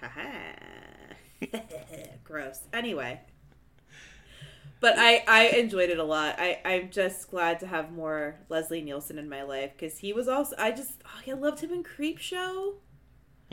Ha 0.00 0.08
ha. 0.08 1.58
Gross. 2.24 2.60
Anyway. 2.72 3.20
But 4.80 4.98
I, 4.98 5.22
I 5.28 5.46
enjoyed 5.58 5.90
it 5.90 5.98
a 5.98 6.04
lot. 6.04 6.36
I, 6.38 6.58
I'm 6.64 6.90
just 6.90 7.30
glad 7.30 7.60
to 7.60 7.68
have 7.68 7.92
more 7.92 8.40
Leslie 8.48 8.82
Nielsen 8.82 9.16
in 9.16 9.28
my 9.28 9.44
life 9.44 9.70
because 9.76 9.98
he 9.98 10.12
was 10.12 10.26
also 10.26 10.56
I 10.58 10.72
just 10.72 10.94
oh, 11.04 11.30
I 11.30 11.34
loved 11.34 11.60
him 11.60 11.72
in 11.72 11.84
Creepshow. 11.84 12.74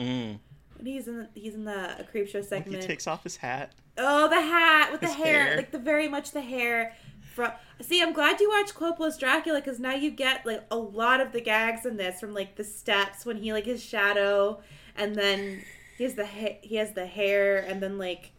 Mm. 0.00 0.38
When 0.76 0.86
he's 0.86 1.06
in 1.06 1.28
he's 1.34 1.54
in 1.54 1.64
the 1.64 2.00
a 2.00 2.04
Creepshow 2.04 2.48
When 2.50 2.62
he 2.62 2.80
takes 2.80 3.06
off 3.06 3.22
his 3.22 3.36
hat. 3.36 3.72
Oh, 3.98 4.28
the 4.28 4.40
hat 4.40 4.90
with 4.90 5.02
the 5.02 5.08
hair, 5.08 5.44
hair. 5.44 5.56
like 5.56 5.72
the 5.72 5.78
very 5.78 6.08
much 6.08 6.30
the 6.30 6.40
hair. 6.40 6.94
From 7.34 7.52
see, 7.82 8.02
I'm 8.02 8.12
glad 8.12 8.40
you 8.40 8.48
watched 8.48 8.74
Coppola's 8.74 9.18
Dracula 9.18 9.60
because 9.60 9.78
now 9.78 9.92
you 9.94 10.10
get 10.10 10.46
like 10.46 10.64
a 10.70 10.76
lot 10.76 11.20
of 11.20 11.32
the 11.32 11.40
gags 11.40 11.84
in 11.84 11.98
this 11.98 12.18
from 12.18 12.32
like 12.32 12.56
the 12.56 12.64
steps 12.64 13.26
when 13.26 13.36
he 13.36 13.52
like 13.52 13.66
his 13.66 13.82
shadow, 13.82 14.62
and 14.96 15.14
then 15.14 15.62
he 15.98 16.04
has 16.04 16.14
the 16.14 16.26
ha- 16.26 16.58
he 16.62 16.76
has 16.76 16.94
the 16.94 17.06
hair, 17.06 17.58
and 17.58 17.82
then 17.82 17.98
like 17.98 18.32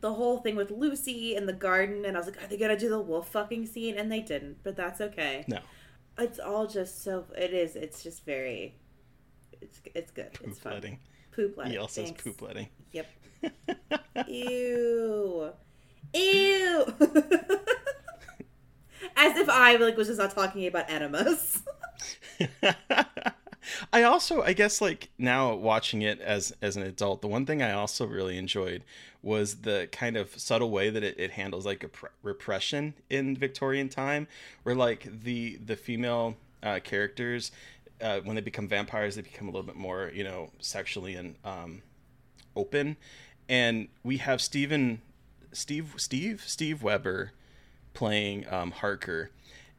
the 0.00 0.14
whole 0.14 0.38
thing 0.38 0.56
with 0.56 0.70
Lucy 0.70 1.36
in 1.36 1.46
the 1.46 1.52
garden. 1.52 2.04
And 2.04 2.16
I 2.16 2.20
was 2.20 2.26
like, 2.26 2.42
are 2.42 2.46
they 2.48 2.56
gonna 2.56 2.78
do 2.78 2.88
the 2.88 3.00
wolf 3.00 3.28
fucking 3.28 3.66
scene? 3.66 3.96
And 3.96 4.10
they 4.10 4.20
didn't, 4.20 4.64
but 4.64 4.74
that's 4.74 5.00
okay. 5.00 5.44
No. 5.46 5.60
It's 6.18 6.40
all 6.40 6.66
just 6.66 7.04
so. 7.04 7.26
It 7.38 7.54
is. 7.54 7.76
It's 7.76 8.02
just 8.02 8.24
very. 8.24 8.74
It's 9.60 9.80
it's 9.94 10.10
good. 10.10 10.26
it's 10.32 10.38
Poop 10.38 10.56
fun. 10.58 10.72
letting. 10.74 10.98
Poop 11.32 11.56
letting. 11.56 11.72
He 11.72 11.78
also 11.78 12.04
says 12.04 12.12
poop 12.12 12.42
letting. 12.42 12.68
Yep. 12.92 13.06
Ew. 14.28 15.50
Ew. 16.14 16.84
As 19.16 19.36
if 19.36 19.48
I 19.48 19.76
like 19.76 19.96
was 19.96 20.08
just 20.08 20.18
not 20.18 20.30
talking 20.32 20.66
about 20.66 20.90
enemas. 20.90 21.62
I 23.92 24.02
also, 24.02 24.42
I 24.42 24.52
guess, 24.52 24.80
like 24.80 25.10
now 25.18 25.54
watching 25.54 26.02
it 26.02 26.20
as 26.20 26.52
as 26.62 26.76
an 26.76 26.82
adult, 26.82 27.20
the 27.22 27.28
one 27.28 27.46
thing 27.46 27.62
I 27.62 27.72
also 27.72 28.06
really 28.06 28.36
enjoyed 28.38 28.82
was 29.22 29.56
the 29.56 29.88
kind 29.92 30.16
of 30.16 30.38
subtle 30.38 30.70
way 30.70 30.90
that 30.90 31.02
it, 31.02 31.18
it 31.18 31.32
handles 31.32 31.66
like 31.66 31.84
a 31.84 31.90
repression 32.22 32.94
in 33.10 33.36
Victorian 33.36 33.88
time, 33.88 34.26
where 34.62 34.74
like 34.74 35.06
the 35.22 35.56
the 35.64 35.76
female 35.76 36.36
uh, 36.62 36.80
characters, 36.82 37.52
uh, 38.00 38.20
when 38.20 38.36
they 38.36 38.42
become 38.42 38.68
vampires, 38.68 39.16
they 39.16 39.22
become 39.22 39.48
a 39.48 39.50
little 39.50 39.66
bit 39.66 39.76
more, 39.76 40.10
you 40.14 40.24
know, 40.24 40.50
sexually 40.58 41.14
and 41.14 41.36
um, 41.44 41.82
open, 42.56 42.96
and 43.48 43.88
we 44.02 44.18
have 44.18 44.40
Stephen, 44.40 45.02
Steve, 45.52 45.94
Steve, 45.96 46.44
Steve 46.46 46.82
Weber 46.82 47.32
playing 47.94 48.46
um, 48.52 48.70
Harker, 48.70 49.30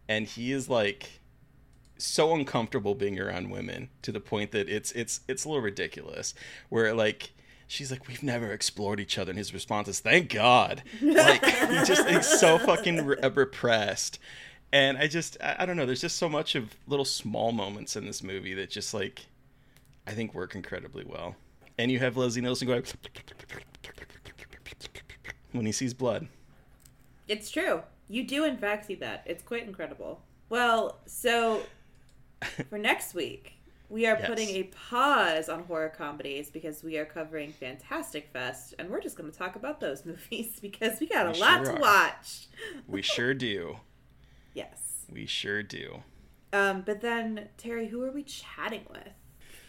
and 0.07 0.27
he 0.27 0.51
is 0.51 0.69
like 0.69 1.21
so 1.97 2.33
uncomfortable 2.33 2.95
being 2.95 3.19
around 3.19 3.49
women 3.49 3.89
to 4.01 4.11
the 4.11 4.19
point 4.19 4.51
that 4.51 4.67
it's 4.67 4.91
it's 4.93 5.21
it's 5.27 5.45
a 5.45 5.47
little 5.47 5.63
ridiculous. 5.63 6.33
Where 6.69 6.93
like 6.93 7.31
she's 7.67 7.91
like, 7.91 8.07
"We've 8.07 8.23
never 8.23 8.51
explored 8.51 8.99
each 8.99 9.17
other," 9.17 9.31
and 9.31 9.37
his 9.37 9.53
response 9.53 9.87
is, 9.87 9.99
"Thank 9.99 10.33
God." 10.33 10.83
Like 11.01 11.45
he 11.45 11.83
just 11.85 12.07
is 12.07 12.27
so 12.39 12.57
fucking 12.57 13.05
re- 13.05 13.17
repressed. 13.33 14.19
And 14.73 14.97
I 14.97 15.07
just 15.07 15.37
I, 15.43 15.65
don't 15.65 15.75
know. 15.75 15.85
There's 15.85 16.01
just 16.01 16.17
so 16.17 16.29
much 16.29 16.55
of 16.55 16.75
little 16.87 17.05
small 17.05 17.51
moments 17.51 17.95
in 17.95 18.05
this 18.05 18.23
movie 18.23 18.53
that 18.53 18.69
just 18.69 18.93
like 18.93 19.25
I 20.07 20.11
think 20.11 20.33
work 20.33 20.55
incredibly 20.55 21.03
well. 21.05 21.35
and 21.77 21.91
you 21.91 21.99
have 21.99 22.15
Leslie 22.17 22.41
Nielsen 22.41 22.67
going 22.67 22.83
when 25.51 25.65
he 25.65 25.71
sees 25.71 25.93
blood. 25.93 26.27
It's 27.27 27.49
true. 27.51 27.81
You 28.07 28.23
do, 28.25 28.43
in 28.45 28.57
fact, 28.57 28.85
see 28.85 28.95
that. 28.95 29.23
It's 29.25 29.43
quite 29.43 29.63
incredible. 29.65 30.21
Well, 30.49 30.99
so 31.05 31.61
for 32.69 32.77
next 32.77 33.13
week, 33.13 33.53
we 33.89 34.05
are 34.05 34.17
Yes. 34.17 34.27
putting 34.29 34.49
a 34.49 34.63
pause 34.89 35.49
on 35.49 35.63
horror 35.63 35.89
comedies 35.95 36.49
because 36.49 36.83
we 36.83 36.97
are 36.97 37.05
covering 37.05 37.51
Fantastic 37.51 38.29
Fest, 38.31 38.73
and 38.79 38.89
we're 38.89 39.01
just 39.01 39.17
going 39.17 39.29
to 39.31 39.37
talk 39.37 39.55
about 39.55 39.79
those 39.79 40.05
movies 40.05 40.59
because 40.61 40.99
we 40.99 41.07
got 41.07 41.25
a 41.35 41.39
lot 41.39 41.65
sure 41.65 41.75
to 41.75 41.77
are. 41.77 41.81
watch. 41.81 42.47
We 42.87 43.01
sure 43.01 43.33
do. 43.33 43.77
Yes. 44.53 45.05
We 45.11 45.25
sure 45.25 45.63
do. 45.63 46.03
Um, 46.53 46.81
but 46.81 47.01
then, 47.01 47.49
Terry, 47.57 47.87
who 47.87 48.03
are 48.03 48.11
we 48.11 48.23
chatting 48.23 48.85
with? 48.89 49.13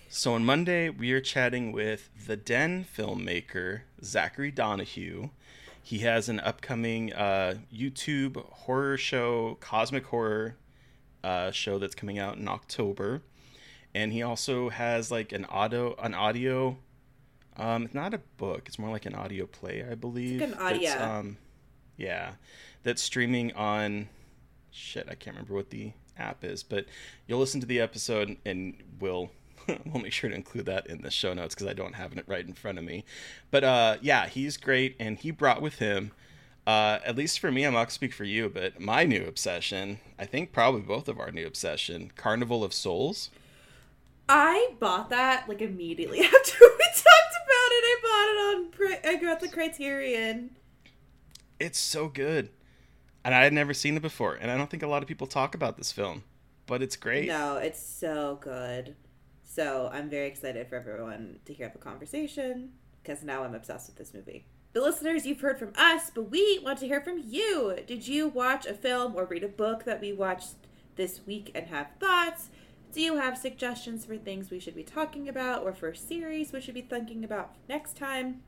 So 0.08 0.34
on 0.34 0.44
Monday, 0.44 0.90
we 0.90 1.12
are 1.12 1.20
chatting 1.20 1.72
with 1.72 2.10
the 2.26 2.36
Den 2.36 2.84
filmmaker 2.84 3.82
Zachary 4.04 4.50
Donohue. 4.50 5.30
He 5.82 6.00
has 6.00 6.28
an 6.28 6.38
upcoming 6.40 7.12
uh, 7.12 7.54
YouTube 7.74 8.44
horror 8.50 8.96
show, 8.96 9.56
Cosmic 9.60 10.04
Horror 10.06 10.56
uh, 11.24 11.50
show 11.50 11.78
that's 11.78 11.94
coming 11.94 12.18
out 12.18 12.36
in 12.36 12.46
October, 12.46 13.22
and 13.94 14.12
he 14.12 14.22
also 14.22 14.68
has 14.68 15.10
like 15.10 15.32
an 15.32 15.44
audio, 15.46 15.94
an 15.96 16.14
audio. 16.14 16.76
Um, 17.56 17.84
it's 17.84 17.94
not 17.94 18.14
a 18.14 18.18
book; 18.36 18.64
it's 18.66 18.78
more 18.78 18.90
like 18.90 19.06
an 19.06 19.14
audio 19.14 19.46
play, 19.46 19.84
I 19.88 19.94
believe. 19.94 20.40
an 20.42 20.54
audio. 20.54 20.90
um, 21.02 21.36
yeah, 21.96 22.32
that's 22.82 23.02
streaming 23.02 23.52
on. 23.54 24.08
Shit, 24.72 25.06
I 25.08 25.14
can't 25.14 25.36
remember 25.36 25.54
what 25.54 25.70
the 25.70 25.92
app 26.18 26.44
is, 26.44 26.62
but 26.62 26.86
you'll 27.26 27.38
listen 27.38 27.60
to 27.60 27.66
the 27.66 27.80
episode 27.80 28.36
and 28.44 28.74
we'll 29.00 29.30
we'll 29.86 30.02
make 30.02 30.12
sure 30.12 30.30
to 30.30 30.36
include 30.36 30.66
that 30.66 30.86
in 30.86 31.02
the 31.02 31.10
show 31.10 31.34
notes 31.34 31.54
because 31.54 31.66
I 31.66 31.72
don't 31.72 31.94
have 31.94 32.16
it 32.16 32.24
right 32.26 32.46
in 32.46 32.54
front 32.54 32.78
of 32.78 32.84
me. 32.84 33.04
But 33.50 33.64
uh, 33.64 33.96
yeah, 34.00 34.26
he's 34.26 34.56
great, 34.56 34.96
and 34.98 35.18
he 35.18 35.30
brought 35.30 35.62
with 35.62 35.78
him. 35.78 36.12
Uh, 36.66 36.98
at 37.04 37.16
least 37.16 37.40
for 37.40 37.50
me, 37.50 37.64
I'm 37.64 37.72
not 37.72 37.80
gonna 37.80 37.90
speak 37.90 38.14
for 38.14 38.24
you, 38.24 38.48
but 38.48 38.80
my 38.80 39.04
new 39.04 39.24
obsession, 39.24 39.98
I 40.18 40.26
think 40.26 40.52
probably 40.52 40.80
both 40.80 41.08
of 41.08 41.18
our 41.18 41.30
new 41.30 41.46
obsession, 41.46 42.12
Carnival 42.16 42.62
of 42.64 42.72
Souls. 42.72 43.30
I 44.28 44.74
bought 44.78 45.10
that 45.10 45.48
like 45.48 45.60
immediately 45.60 46.20
after 46.24 46.56
we 46.60 46.84
talked 46.94 47.36
about 47.44 47.70
it. 47.70 47.84
I 47.84 47.96
bought 48.02 48.28
it 48.28 49.04
on. 49.04 49.10
I 49.10 49.16
got 49.20 49.40
the 49.40 49.48
Criterion. 49.48 50.50
It's 51.58 51.78
so 51.78 52.08
good, 52.08 52.50
and 53.24 53.34
I 53.34 53.44
had 53.44 53.52
never 53.52 53.74
seen 53.74 53.96
it 53.96 54.02
before, 54.02 54.34
and 54.34 54.50
I 54.50 54.56
don't 54.56 54.70
think 54.70 54.82
a 54.82 54.88
lot 54.88 55.02
of 55.02 55.08
people 55.08 55.26
talk 55.26 55.54
about 55.54 55.76
this 55.76 55.92
film, 55.92 56.24
but 56.66 56.82
it's 56.82 56.96
great. 56.96 57.28
No, 57.28 57.56
it's 57.56 57.84
so 57.84 58.38
good. 58.40 58.96
So 59.44 59.90
I'm 59.92 60.08
very 60.08 60.28
excited 60.28 60.66
for 60.68 60.76
everyone 60.76 61.40
to 61.44 61.52
hear 61.52 61.68
the 61.68 61.78
conversation 61.78 62.70
because 63.02 63.22
now 63.22 63.44
I'm 63.44 63.54
obsessed 63.54 63.88
with 63.88 63.96
this 63.96 64.14
movie. 64.14 64.46
The 64.72 64.80
listeners, 64.80 65.26
you've 65.26 65.42
heard 65.42 65.58
from 65.58 65.72
us, 65.76 66.10
but 66.14 66.30
we 66.30 66.58
want 66.64 66.78
to 66.78 66.86
hear 66.86 67.02
from 67.02 67.20
you. 67.22 67.76
Did 67.86 68.08
you 68.08 68.28
watch 68.28 68.64
a 68.64 68.72
film 68.72 69.14
or 69.14 69.26
read 69.26 69.44
a 69.44 69.48
book 69.48 69.84
that 69.84 70.00
we 70.00 70.12
watched 70.14 70.54
this 70.96 71.20
week 71.26 71.50
and 71.54 71.66
have 71.66 71.88
thoughts? 72.00 72.48
Do 72.92 73.02
you 73.02 73.16
have 73.16 73.36
suggestions 73.36 74.06
for 74.06 74.16
things 74.16 74.50
we 74.50 74.60
should 74.60 74.74
be 74.74 74.82
talking 74.82 75.28
about 75.28 75.62
or 75.62 75.74
for 75.74 75.92
series 75.92 76.52
we 76.52 76.60
should 76.60 76.74
be 76.74 76.80
thinking 76.80 77.22
about 77.22 77.54
next 77.68 77.96
time? 77.96 78.42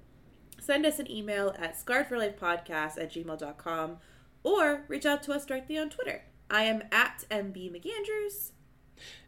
Send 0.60 0.86
us 0.86 0.98
an 0.98 1.10
email 1.10 1.54
at 1.58 1.76
scarredforlifepodcast 1.76 2.98
at 2.98 3.12
gmail.com 3.12 3.98
or 4.44 4.84
reach 4.86 5.04
out 5.04 5.24
to 5.24 5.32
us 5.32 5.44
directly 5.44 5.76
on 5.76 5.90
Twitter. 5.90 6.22
I 6.48 6.64
am 6.64 6.82
at 6.92 7.24
MB 7.30 7.72
McAndrews. 7.72 8.52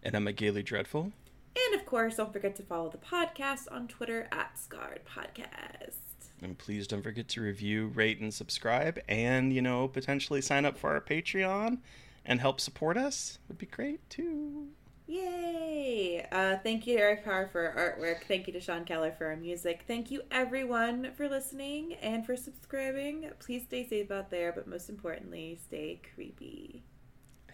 And 0.02 0.14
I'm 0.14 0.28
a 0.28 0.32
Gaily 0.32 0.62
Dreadful. 0.62 1.12
And 1.56 1.74
of 1.80 1.86
course, 1.86 2.16
don't 2.16 2.32
forget 2.32 2.54
to 2.56 2.62
follow 2.62 2.90
the 2.90 2.98
podcast 2.98 3.66
on 3.72 3.88
Twitter 3.88 4.28
at 4.30 4.58
Scarred 4.58 5.00
Podcast. 5.04 5.96
And 6.42 6.58
please 6.58 6.86
don't 6.86 7.02
forget 7.02 7.28
to 7.28 7.40
review, 7.40 7.88
rate, 7.88 8.20
and 8.20 8.32
subscribe, 8.32 9.00
and 9.08 9.52
you 9.54 9.62
know 9.62 9.88
potentially 9.88 10.42
sign 10.42 10.66
up 10.66 10.76
for 10.76 10.90
our 10.90 11.00
Patreon 11.00 11.78
and 12.26 12.40
help 12.40 12.60
support 12.60 12.98
us. 12.98 13.38
Would 13.48 13.58
be 13.58 13.66
great 13.66 14.08
too. 14.10 14.68
Yay! 15.06 16.26
Uh, 16.32 16.56
thank 16.62 16.86
you 16.86 16.96
to 16.96 17.02
Eric 17.02 17.24
Carr 17.24 17.48
for 17.52 17.72
artwork. 17.76 18.26
Thank 18.26 18.46
you 18.46 18.52
to 18.54 18.60
Sean 18.60 18.84
Keller 18.84 19.12
for 19.12 19.26
our 19.26 19.36
music. 19.36 19.84
Thank 19.86 20.10
you 20.10 20.22
everyone 20.30 21.12
for 21.16 21.28
listening 21.28 21.94
and 21.94 22.26
for 22.26 22.36
subscribing. 22.36 23.30
Please 23.38 23.62
stay 23.62 23.86
safe 23.86 24.10
out 24.10 24.30
there, 24.30 24.52
but 24.52 24.66
most 24.66 24.88
importantly, 24.88 25.58
stay 25.64 26.00
creepy. 26.14 26.82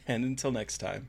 And 0.06 0.24
until 0.24 0.50
next 0.50 0.78
time. 0.78 1.08